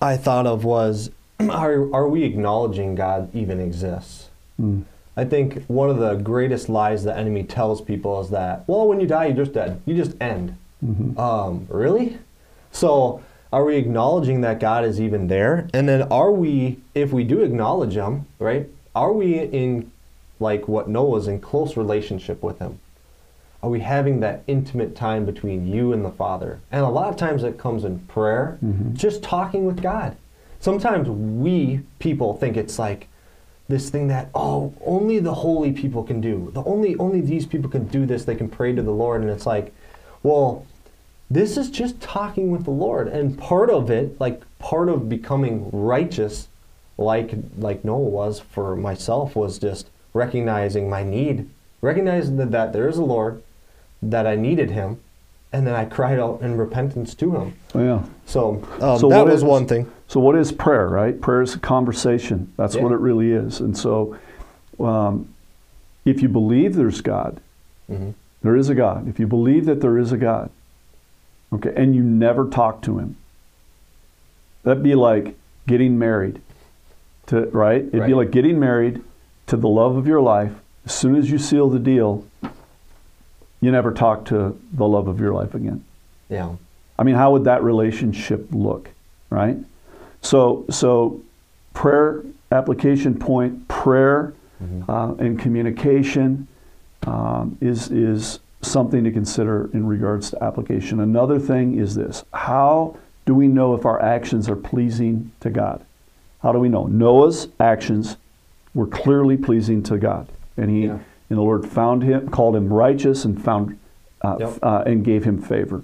I 0.00 0.16
thought 0.16 0.46
of 0.46 0.64
was 0.64 1.10
are, 1.40 1.94
are 1.94 2.08
we 2.08 2.24
acknowledging 2.24 2.94
God 2.94 3.34
even 3.34 3.60
exists? 3.60 4.28
Mm. 4.60 4.84
I 5.16 5.24
think 5.24 5.64
one 5.66 5.90
of 5.90 5.98
the 5.98 6.14
greatest 6.14 6.68
lies 6.68 7.04
the 7.04 7.16
enemy 7.16 7.44
tells 7.44 7.80
people 7.82 8.20
is 8.20 8.30
that, 8.30 8.66
well, 8.66 8.88
when 8.88 8.98
you 9.00 9.06
die, 9.06 9.26
you're 9.26 9.36
just 9.36 9.52
dead. 9.52 9.80
You 9.84 9.94
just 9.94 10.16
end. 10.20 10.56
Mhm. 10.84 11.18
Um, 11.18 11.66
really? 11.68 12.18
So, 12.72 13.22
are 13.52 13.64
we 13.64 13.76
acknowledging 13.76 14.40
that 14.40 14.58
God 14.58 14.84
is 14.84 15.00
even 15.00 15.28
there? 15.28 15.68
And 15.74 15.86
then, 15.86 16.02
are 16.04 16.32
we, 16.32 16.78
if 16.94 17.12
we 17.12 17.24
do 17.24 17.42
acknowledge 17.42 17.94
Him, 17.94 18.26
right? 18.38 18.68
Are 18.94 19.12
we 19.12 19.38
in, 19.38 19.92
like 20.40 20.66
what 20.66 20.88
Noah's 20.88 21.28
in 21.28 21.40
close 21.40 21.76
relationship 21.76 22.42
with 22.42 22.58
Him? 22.58 22.78
Are 23.62 23.70
we 23.70 23.80
having 23.80 24.18
that 24.20 24.42
intimate 24.48 24.96
time 24.96 25.24
between 25.24 25.68
you 25.68 25.92
and 25.92 26.04
the 26.04 26.10
Father? 26.10 26.58
And 26.72 26.84
a 26.84 26.88
lot 26.88 27.08
of 27.10 27.16
times 27.16 27.44
it 27.44 27.58
comes 27.58 27.84
in 27.84 28.00
prayer, 28.00 28.58
Mhm. 28.64 28.94
just 28.94 29.22
talking 29.22 29.66
with 29.66 29.80
God. 29.80 30.16
Sometimes 30.58 31.08
we 31.08 31.80
people 32.00 32.34
think 32.34 32.56
it's 32.56 32.78
like 32.78 33.06
this 33.68 33.88
thing 33.88 34.08
that 34.08 34.28
oh 34.34 34.72
only 34.84 35.20
the 35.20 35.34
holy 35.34 35.70
people 35.70 36.02
can 36.02 36.20
do. 36.20 36.50
The 36.52 36.64
only 36.64 36.96
only 36.96 37.20
these 37.20 37.46
people 37.46 37.70
can 37.70 37.84
do 37.84 38.04
this. 38.04 38.24
They 38.24 38.34
can 38.34 38.48
pray 38.48 38.72
to 38.74 38.82
the 38.82 38.90
Lord, 38.90 39.22
and 39.22 39.30
it's 39.30 39.46
like, 39.46 39.72
well, 40.24 40.64
this 41.30 41.56
is 41.56 41.70
just 41.70 42.00
talking 42.00 42.50
with 42.50 42.64
the 42.64 42.70
Lord, 42.72 43.06
and 43.06 43.38
part 43.38 43.70
of 43.70 43.90
it, 43.90 44.20
like 44.20 44.42
part 44.58 44.88
of 44.88 45.08
becoming 45.08 45.68
righteous, 45.72 46.48
like 46.98 47.32
like 47.60 47.84
Noah 47.84 47.98
was 48.00 48.40
for 48.40 48.74
myself, 48.74 49.36
was 49.36 49.56
just 49.60 49.88
recognizing 50.14 50.90
my 50.90 51.04
need, 51.04 51.48
recognizing 51.80 52.36
that, 52.38 52.50
that 52.50 52.72
there 52.72 52.88
is 52.88 52.98
a 52.98 53.04
Lord, 53.04 53.40
that 54.02 54.26
I 54.26 54.34
needed 54.36 54.70
Him, 54.70 54.98
and 55.52 55.66
then 55.66 55.74
I 55.74 55.84
cried 55.84 56.18
out 56.18 56.40
in 56.42 56.56
repentance 56.56 57.14
to 57.16 57.30
Him. 57.36 57.54
Oh, 57.74 57.80
yeah. 57.82 58.02
So, 58.26 58.62
um, 58.80 58.98
So 58.98 59.08
that 59.08 59.24
was 59.24 59.36
is- 59.36 59.44
one 59.44 59.66
thing. 59.66 59.86
So, 60.08 60.20
what 60.20 60.36
is 60.36 60.52
prayer, 60.52 60.88
right? 60.88 61.18
Prayer 61.20 61.40
is 61.42 61.54
a 61.54 61.58
conversation. 61.58 62.52
That's 62.58 62.74
Yeah. 62.74 62.82
what 62.82 62.92
it 62.92 62.98
really 62.98 63.32
is. 63.32 63.60
And 63.60 63.76
so, 63.76 64.16
um, 64.78 65.28
if 66.04 66.20
you 66.20 66.28
believe 66.28 66.74
there's 66.74 67.00
God, 67.00 67.40
hmm 67.88 68.10
there 68.42 68.56
is 68.56 68.68
a 68.68 68.74
God. 68.74 69.06
If 69.08 69.20
you 69.20 69.28
believe 69.28 69.66
that 69.66 69.80
there 69.80 69.96
is 69.98 70.10
a 70.10 70.16
God, 70.16 70.50
okay, 71.52 71.72
and 71.76 71.94
you 71.94 72.02
never 72.02 72.44
talk 72.48 72.82
to 72.82 72.98
Him, 72.98 73.14
that'd 74.64 74.82
be 74.82 74.96
like 74.96 75.36
getting 75.68 75.96
married, 75.98 76.40
to 77.26 77.42
right? 77.52 77.84
It'd 77.92 78.04
be 78.06 78.14
like 78.14 78.32
getting 78.32 78.58
married 78.58 79.00
to 79.46 79.56
the 79.56 79.68
love 79.68 79.96
of 79.96 80.06
your 80.08 80.20
life. 80.20 80.52
As 80.84 80.92
soon 80.92 81.14
as 81.14 81.30
you 81.30 81.38
seal 81.38 81.68
the 81.70 81.78
deal, 81.78 82.24
you 83.62 83.70
never 83.70 83.92
talk 83.92 84.26
to 84.26 84.58
the 84.74 84.86
love 84.86 85.08
of 85.08 85.18
your 85.20 85.32
life 85.32 85.54
again. 85.54 85.82
Yeah. 86.28 86.50
I 86.98 87.04
mean, 87.04 87.14
how 87.14 87.32
would 87.32 87.44
that 87.44 87.62
relationship 87.62 88.48
look, 88.50 88.90
right? 89.30 89.56
So, 90.20 90.66
so 90.68 91.22
prayer 91.72 92.22
application 92.50 93.14
point, 93.14 93.66
prayer 93.68 94.34
Mhm. 94.62 94.84
uh, 94.88 95.14
and 95.24 95.38
communication 95.38 96.46
um, 97.06 97.56
is 97.60 97.90
is 97.90 98.38
something 98.60 99.02
to 99.02 99.10
consider 99.10 99.68
in 99.72 99.86
regards 99.88 100.30
to 100.30 100.44
application. 100.44 101.00
Another 101.00 101.38
thing 101.40 101.76
is 101.76 101.96
this: 101.96 102.24
How 102.32 102.94
do 103.26 103.34
we 103.34 103.48
know 103.48 103.74
if 103.74 103.84
our 103.84 104.00
actions 104.00 104.48
are 104.48 104.54
pleasing 104.54 105.32
to 105.40 105.50
God? 105.50 105.80
How 106.42 106.52
do 106.52 106.60
we 106.60 106.68
know? 106.68 106.86
Noah's 106.86 107.48
actions 107.58 108.16
were 108.74 108.86
clearly 108.86 109.36
pleasing 109.36 109.82
to 109.84 109.98
God, 109.98 110.28
and 110.56 110.70
he 110.70 110.86
Yeah. 110.86 110.98
And 111.32 111.38
the 111.38 111.42
Lord 111.42 111.66
found 111.66 112.02
him, 112.02 112.28
called 112.28 112.54
him 112.54 112.70
righteous, 112.70 113.24
and 113.24 113.42
found 113.42 113.78
uh, 114.20 114.36
Yep. 114.38 114.58
uh, 114.62 114.82
and 114.84 115.02
gave 115.02 115.24
him 115.24 115.40
favor. 115.40 115.82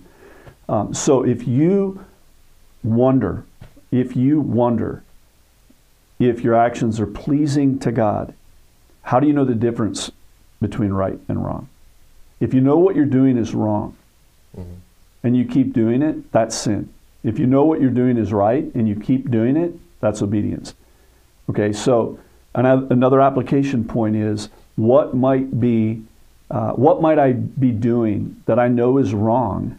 Um, 0.69 0.93
so 0.93 1.25
if 1.25 1.49
you 1.49 2.05
wonder, 2.85 3.45
if 3.91 4.15
you 4.15 4.41
wonder 4.41 5.03
if 6.19 6.45
your 6.45 6.55
actions 6.55 7.01
are 7.01 7.07
pleasing 7.07 7.79
to 7.79 7.91
God, 7.91 8.35
how 9.05 9.19
do 9.21 9.27
you 9.27 9.33
know 9.33 9.47
the 9.47 9.55
difference 9.55 10.13
between 10.61 10.93
right 10.93 11.19
and 11.29 11.43
wrong? 11.43 11.71
If 12.41 12.53
you 12.53 12.61
know 12.61 12.77
what 12.77 12.95
you're 12.95 13.07
doing 13.07 13.39
is 13.39 13.55
wrong, 13.55 13.97
and 15.23 15.37
you 15.37 15.45
keep 15.47 15.73
doing 15.73 16.03
it, 16.03 16.31
that's 16.31 16.55
sin. 16.57 16.93
If 17.25 17.39
you 17.39 17.47
know 17.47 17.65
what 17.65 17.81
you're 17.81 17.91
doing 17.91 18.19
is 18.19 18.33
right 18.33 18.65
and 18.75 18.87
you 18.87 18.97
keep 18.97 19.31
doing 19.31 19.57
it, 19.57 19.73
that's 20.01 20.21
obedience. 20.21 20.75
Okay, 21.49 21.73
so 21.73 22.19
another 22.55 23.21
application 23.21 23.85
point 23.85 24.15
is 24.15 24.51
what 24.79 25.13
might 25.13 25.59
be, 25.61 26.01
uh, 26.53 26.71
what 26.73 27.03
might 27.03 27.19
I 27.19 27.33
be 27.33 27.73
doing 27.73 28.41
that 28.47 28.59
I 28.61 28.69
know 28.69 28.99
is 28.99 29.13
wrong? 29.13 29.77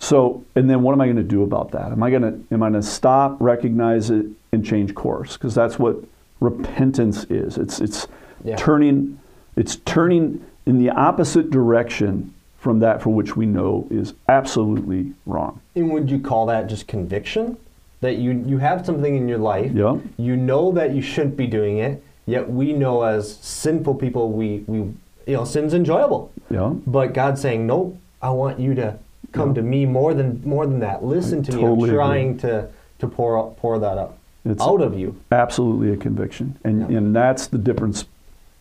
So, 0.00 0.44
and 0.56 0.68
then 0.68 0.82
what 0.82 0.92
am 0.92 1.00
I 1.00 1.06
going 1.06 1.16
to 1.16 1.22
do 1.22 1.42
about 1.42 1.70
that? 1.70 1.92
Am 1.92 2.02
I 2.02 2.10
going 2.10 2.22
to, 2.22 2.54
am 2.54 2.62
I 2.62 2.70
going 2.70 2.80
to 2.82 2.86
stop, 2.86 3.36
recognize 3.40 4.10
it, 4.10 4.26
and 4.52 4.64
change 4.64 4.94
course? 4.94 5.34
Because 5.34 5.54
that's 5.54 5.78
what 5.78 5.96
repentance 6.40 7.24
is. 7.24 7.56
It's 7.56 7.80
it's 7.80 8.06
Yeah. 8.44 8.56
turning, 8.56 9.18
it's 9.56 9.76
turning 9.76 10.44
in 10.66 10.78
the 10.78 10.90
opposite 10.90 11.50
direction 11.50 12.34
from 12.58 12.80
that 12.80 13.00
for 13.00 13.10
which 13.10 13.36
we 13.36 13.46
know 13.46 13.86
is 13.90 14.12
absolutely 14.28 15.12
wrong. 15.24 15.60
And 15.76 15.90
would 15.92 16.10
you 16.10 16.18
call 16.18 16.46
that 16.46 16.66
just 16.68 16.86
conviction? 16.88 17.56
That 18.00 18.16
you 18.16 18.32
you 18.46 18.58
have 18.58 18.84
something 18.84 19.14
in 19.16 19.28
your 19.28 19.38
life, 19.38 19.72
Yeah. 19.72 19.96
you 20.18 20.36
know 20.36 20.72
that 20.72 20.94
you 20.94 21.00
shouldn't 21.00 21.36
be 21.36 21.46
doing 21.46 21.78
it, 21.78 22.02
yet 22.26 22.50
we 22.50 22.72
know 22.72 23.02
as 23.02 23.36
sinful 23.38 23.94
people 23.94 24.32
we 24.32 24.64
we 24.66 24.78
you 24.78 24.94
know 25.36 25.44
sin's 25.44 25.74
enjoyable. 25.74 26.30
Yeah. 26.50 26.74
But 26.86 27.14
God's 27.14 27.40
saying, 27.40 27.66
"Nope, 27.66 27.96
I 28.22 28.30
want 28.30 28.58
you 28.60 28.74
to 28.74 28.98
come 29.32 29.48
Yeah. 29.50 29.54
to 29.56 29.62
me 29.62 29.86
more 29.86 30.14
than 30.14 30.40
more 30.44 30.66
than 30.66 30.80
that. 30.80 31.04
Listen 31.04 31.42
to 31.44 31.56
me. 31.56 31.64
I'm 31.64 31.72
agree. 31.72 31.90
trying 31.90 32.38
to 32.38 32.68
to 33.00 33.08
pour 33.08 33.50
pour 33.60 33.78
that 33.78 33.98
up 33.98 34.18
It's- 34.44 34.66
out 34.66 34.80
of 34.80 34.98
you." 34.98 35.16
absolutely 35.32 35.90
a 35.92 35.96
conviction 35.96 36.56
and 36.64 36.90
Yeah. 36.90 36.98
and 36.98 37.14
that's 37.16 37.46
the 37.46 37.58
difference 37.58 38.04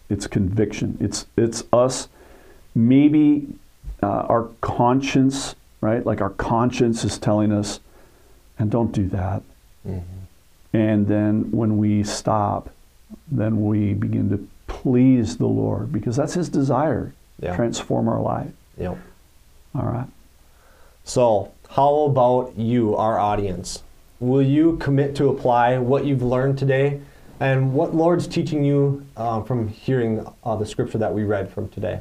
it's 0.09 0.27
conviction 0.27 0.97
it's 0.99 1.25
it's 1.37 1.63
us 1.73 2.07
maybe 2.75 3.47
uh, 4.03 4.25
our 4.33 4.47
conscience 4.61 5.55
right 5.81 6.05
like 6.05 6.21
our 6.21 6.29
conscience 6.31 7.03
is 7.05 7.17
telling 7.17 7.51
us 7.51 7.79
and 8.59 8.69
don't 8.69 8.91
do 8.91 9.07
that 9.09 9.41
and 10.73 11.07
then 11.07 11.49
when 11.51 11.77
we 11.77 12.03
stop 12.03 12.69
then 13.31 13.65
we 13.65 13.93
begin 13.93 14.29
to 14.29 14.47
please 14.67 15.37
the 15.37 15.45
lord 15.47 15.91
because 15.91 16.15
that's 16.15 16.33
his 16.33 16.49
desire 16.49 17.13
Yeah. 17.41 17.55
transform 17.55 18.07
our 18.07 18.21
life 18.21 18.51
Yep. 18.77 18.97
all 19.75 19.85
right 19.85 20.07
So, 21.03 21.51
how 21.69 22.05
about 22.05 22.57
you, 22.57 22.95
our 22.95 23.19
audience? 23.19 23.83
Will 24.19 24.41
you 24.41 24.77
commit 24.77 25.13
to 25.17 25.29
apply 25.29 25.77
what 25.77 26.03
you've 26.05 26.23
learned 26.23 26.57
today 26.57 26.99
and 27.39 27.73
what 27.75 27.93
Lord's 27.93 28.25
teaching 28.27 28.63
you 28.63 29.05
uh, 29.15 29.41
from 29.43 29.67
hearing 29.67 30.25
uh, 30.43 30.55
the 30.55 30.65
scripture 30.65 30.97
that 30.97 31.13
we 31.13 31.23
read 31.23 31.47
from 31.51 31.69
today? 31.69 31.99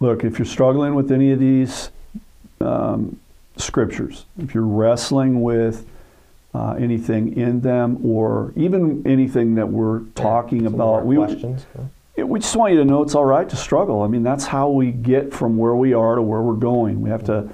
Look, 0.00 0.24
if 0.24 0.40
you're 0.40 0.46
struggling 0.46 0.96
with 0.96 1.12
any 1.12 1.30
of 1.30 1.38
these 1.38 1.90
um, 2.60 3.20
scriptures, 3.56 4.24
if 4.42 4.54
you're 4.54 4.66
wrestling 4.66 5.40
with 5.42 5.86
uh, 6.54 6.72
anything 6.78 7.36
in 7.36 7.60
them, 7.60 7.98
or 8.04 8.52
even 8.56 9.02
anything 9.06 9.54
that 9.54 9.68
we're 9.68 10.00
talking 10.14 10.66
our 10.66 10.72
about, 10.74 11.06
we, 11.06 11.16
questions. 11.16 11.66
it- 12.16 12.28
we 12.28 12.38
just 12.40 12.54
want 12.56 12.72
you 12.74 12.78
to 12.78 12.84
know 12.84 13.02
it's 13.02 13.14
all 13.14 13.24
right 13.24 13.48
to 13.48 13.56
struggle. 13.56 14.02
I 14.02 14.06
mean, 14.08 14.22
that's 14.22 14.44
how 14.44 14.68
we 14.68 14.90
get 14.92 15.32
from 15.32 15.56
where 15.56 15.74
we 15.74 15.94
are 15.94 16.14
to 16.16 16.22
where 16.22 16.42
we're 16.42 16.54
going. 16.54 17.00
We 17.00 17.08
have 17.10 17.24
to, 17.24 17.48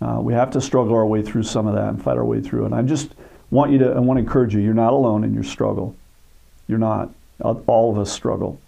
uh, 0.00 0.18
we 0.22 0.32
have 0.32 0.50
to 0.52 0.60
struggle 0.62 0.94
our 0.94 1.04
way 1.06 1.22
through 1.22 1.42
some 1.42 1.66
of 1.66 1.74
that 1.74 1.88
and 1.88 2.02
fight 2.02 2.16
our 2.16 2.24
way 2.24 2.40
through 2.40 2.62
it. 2.62 2.66
And 2.66 2.74
I 2.74 2.82
just 2.82 3.14
want 3.50 3.70
you 3.70 3.78
to, 3.78 3.92
I 3.92 3.98
want 3.98 4.16
to 4.16 4.22
encourage 4.22 4.54
you. 4.54 4.60
You're 4.60 4.72
not 4.74 4.92
alone 4.94 5.24
in 5.24 5.34
your 5.34 5.44
struggle. 5.44 5.94
You're 6.68 6.78
not. 6.78 7.10
All 7.42 7.62
all 7.66 7.92
of 7.92 7.98
us 7.98 8.10
struggle. 8.10 8.58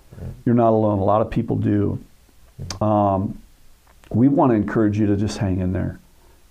You're 0.44 0.54
not 0.54 0.70
alone. 0.70 0.98
A 0.98 1.04
lot 1.04 1.22
of 1.22 1.30
people 1.30 1.56
do. 1.56 1.98
Um, 2.80 3.38
we 4.10 4.28
want 4.28 4.50
to 4.50 4.56
encourage 4.56 4.98
you 4.98 5.06
to 5.06 5.16
just 5.16 5.38
hang 5.38 5.60
in 5.60 5.72
there. 5.72 5.98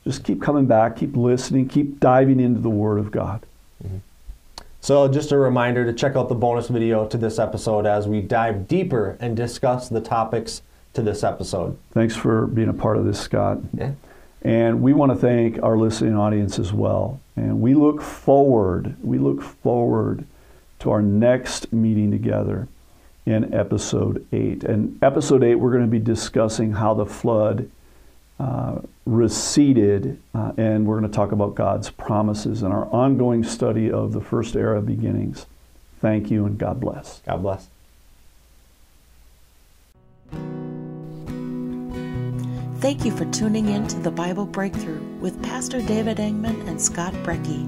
Just 0.10 0.24
keep 0.24 0.41
coming 0.41 0.65
back, 0.65 0.95
keep 0.95 1.15
listening, 1.15 1.69
keep 1.69 2.00
diving 2.00 2.39
into 2.39 2.60
the 2.60 2.69
Word 2.69 2.98
of 2.98 3.12
God. 3.12 3.45
Mm-hmm. 3.86 3.98
So, 4.82 5.08
just 5.08 5.32
a 5.32 5.38
reminder 5.38 5.86
to 5.86 5.93
check 5.93 6.15
out 6.15 6.30
the 6.30 6.36
bonus 6.36 6.67
video 6.67 7.06
to 7.06 7.15
this 7.15 7.38
episode 7.38 7.86
as 7.86 8.08
we 8.08 8.19
dive 8.19 8.67
deeper 8.67 9.17
and 9.19 9.38
discuss 9.38 9.88
the 9.88 10.02
topics 10.02 10.63
to 10.93 11.04
this 11.04 11.24
episode. 11.24 11.78
Thanks 11.91 12.15
for 12.15 12.48
being 12.48 12.69
a 12.69 12.74
part 12.74 12.98
of 12.98 13.06
this, 13.06 13.19
Scott. 13.19 13.60
Yeah. 13.72 13.91
And 14.41 14.82
we 14.82 14.93
want 14.93 15.12
to 15.12 15.15
thank 15.15 15.62
our 15.62 15.78
listening 15.78 16.17
audience 16.17 16.58
as 16.58 16.74
well. 16.74 17.19
And 17.36 17.62
we 17.62 17.76
look 17.76 18.02
forward, 18.02 18.95
we 19.04 19.19
look 19.19 19.43
forward 19.43 20.26
to 20.80 20.89
our 20.89 21.04
next 21.04 21.72
meeting 21.72 22.10
together 22.10 22.67
in 23.28 23.54
episode 23.54 24.26
8. 24.32 24.63
And 24.63 24.98
episode 25.04 25.43
8, 25.43 25.54
we're 25.54 25.69
going 25.69 25.86
to 25.86 25.88
be 25.88 26.00
discussing 26.00 26.72
how 26.72 26.95
the 26.95 27.06
flood 27.06 27.69
uh, 28.39 28.80
receded, 29.06 30.19
uh, 30.34 30.54
and 30.58 30.86
we're 30.86 30.99
going 30.99 31.12
to 31.12 31.15
talk 31.15 31.32
about 31.32 31.56
God's 31.56 31.89
promises 31.89 32.63
in 32.63 32.71
our 32.71 32.86
ongoing 32.86 33.43
study 33.43 33.91
of 33.91 34.13
the 34.13 34.21
first 34.21 34.56
era 34.56 34.82
beginnings. 34.82 35.45
Thank 35.99 36.32
you, 36.32 36.45
and 36.45 36.58
God 36.58 36.80
bless. 36.80 37.21
God 37.25 37.41
bless. 37.41 37.67
Thank 42.80 43.04
you 43.04 43.12
for 43.12 43.25
tuning 43.25 43.67
in 43.67 43.88
to 43.89 43.99
the 43.99 44.12
Bible 44.12 44.45
Breakthrough 44.45 45.04
with 45.19 45.43
Pastor 45.43 45.82
David 45.82 46.17
Engman 46.17 46.65
and 46.69 46.82
Scott 46.82 47.12
Brecky. 47.25 47.67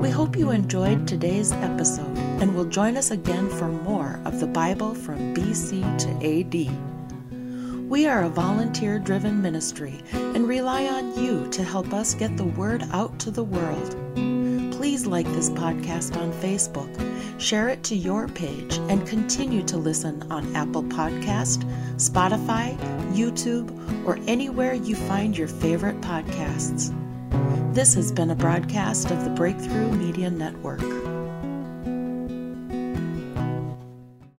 We 0.00 0.08
hope 0.08 0.34
you 0.34 0.50
enjoyed 0.50 1.06
today's 1.06 1.52
episode 1.52 2.16
and 2.40 2.54
will 2.54 2.64
join 2.64 2.96
us 2.96 3.10
again 3.10 3.50
for 3.50 3.68
more 3.68 4.18
of 4.24 4.40
the 4.40 4.46
Bible 4.46 4.94
from 4.94 5.34
BC 5.34 5.82
to 5.98 6.68
AD. 6.70 6.99
We 7.90 8.06
are 8.06 8.22
a 8.22 8.28
volunteer 8.28 9.00
driven 9.00 9.42
ministry 9.42 10.00
and 10.12 10.46
rely 10.46 10.86
on 10.86 11.20
you 11.20 11.48
to 11.48 11.64
help 11.64 11.92
us 11.92 12.14
get 12.14 12.36
the 12.36 12.44
word 12.44 12.84
out 12.92 13.18
to 13.18 13.32
the 13.32 13.42
world. 13.42 13.96
Please 14.70 15.06
like 15.06 15.26
this 15.26 15.50
podcast 15.50 16.16
on 16.16 16.32
Facebook, 16.34 16.88
share 17.40 17.68
it 17.68 17.82
to 17.82 17.96
your 17.96 18.28
page, 18.28 18.76
and 18.88 19.04
continue 19.08 19.64
to 19.64 19.76
listen 19.76 20.22
on 20.30 20.54
Apple 20.54 20.84
Podcast, 20.84 21.64
Spotify, 21.96 22.78
YouTube, 23.12 23.76
or 24.06 24.20
anywhere 24.28 24.74
you 24.74 24.94
find 24.94 25.36
your 25.36 25.48
favorite 25.48 26.00
podcasts. 26.00 26.94
This 27.74 27.92
has 27.94 28.12
been 28.12 28.30
a 28.30 28.36
broadcast 28.36 29.10
of 29.10 29.24
the 29.24 29.30
Breakthrough 29.30 29.90
Media 29.90 30.30
Network. 30.30 30.80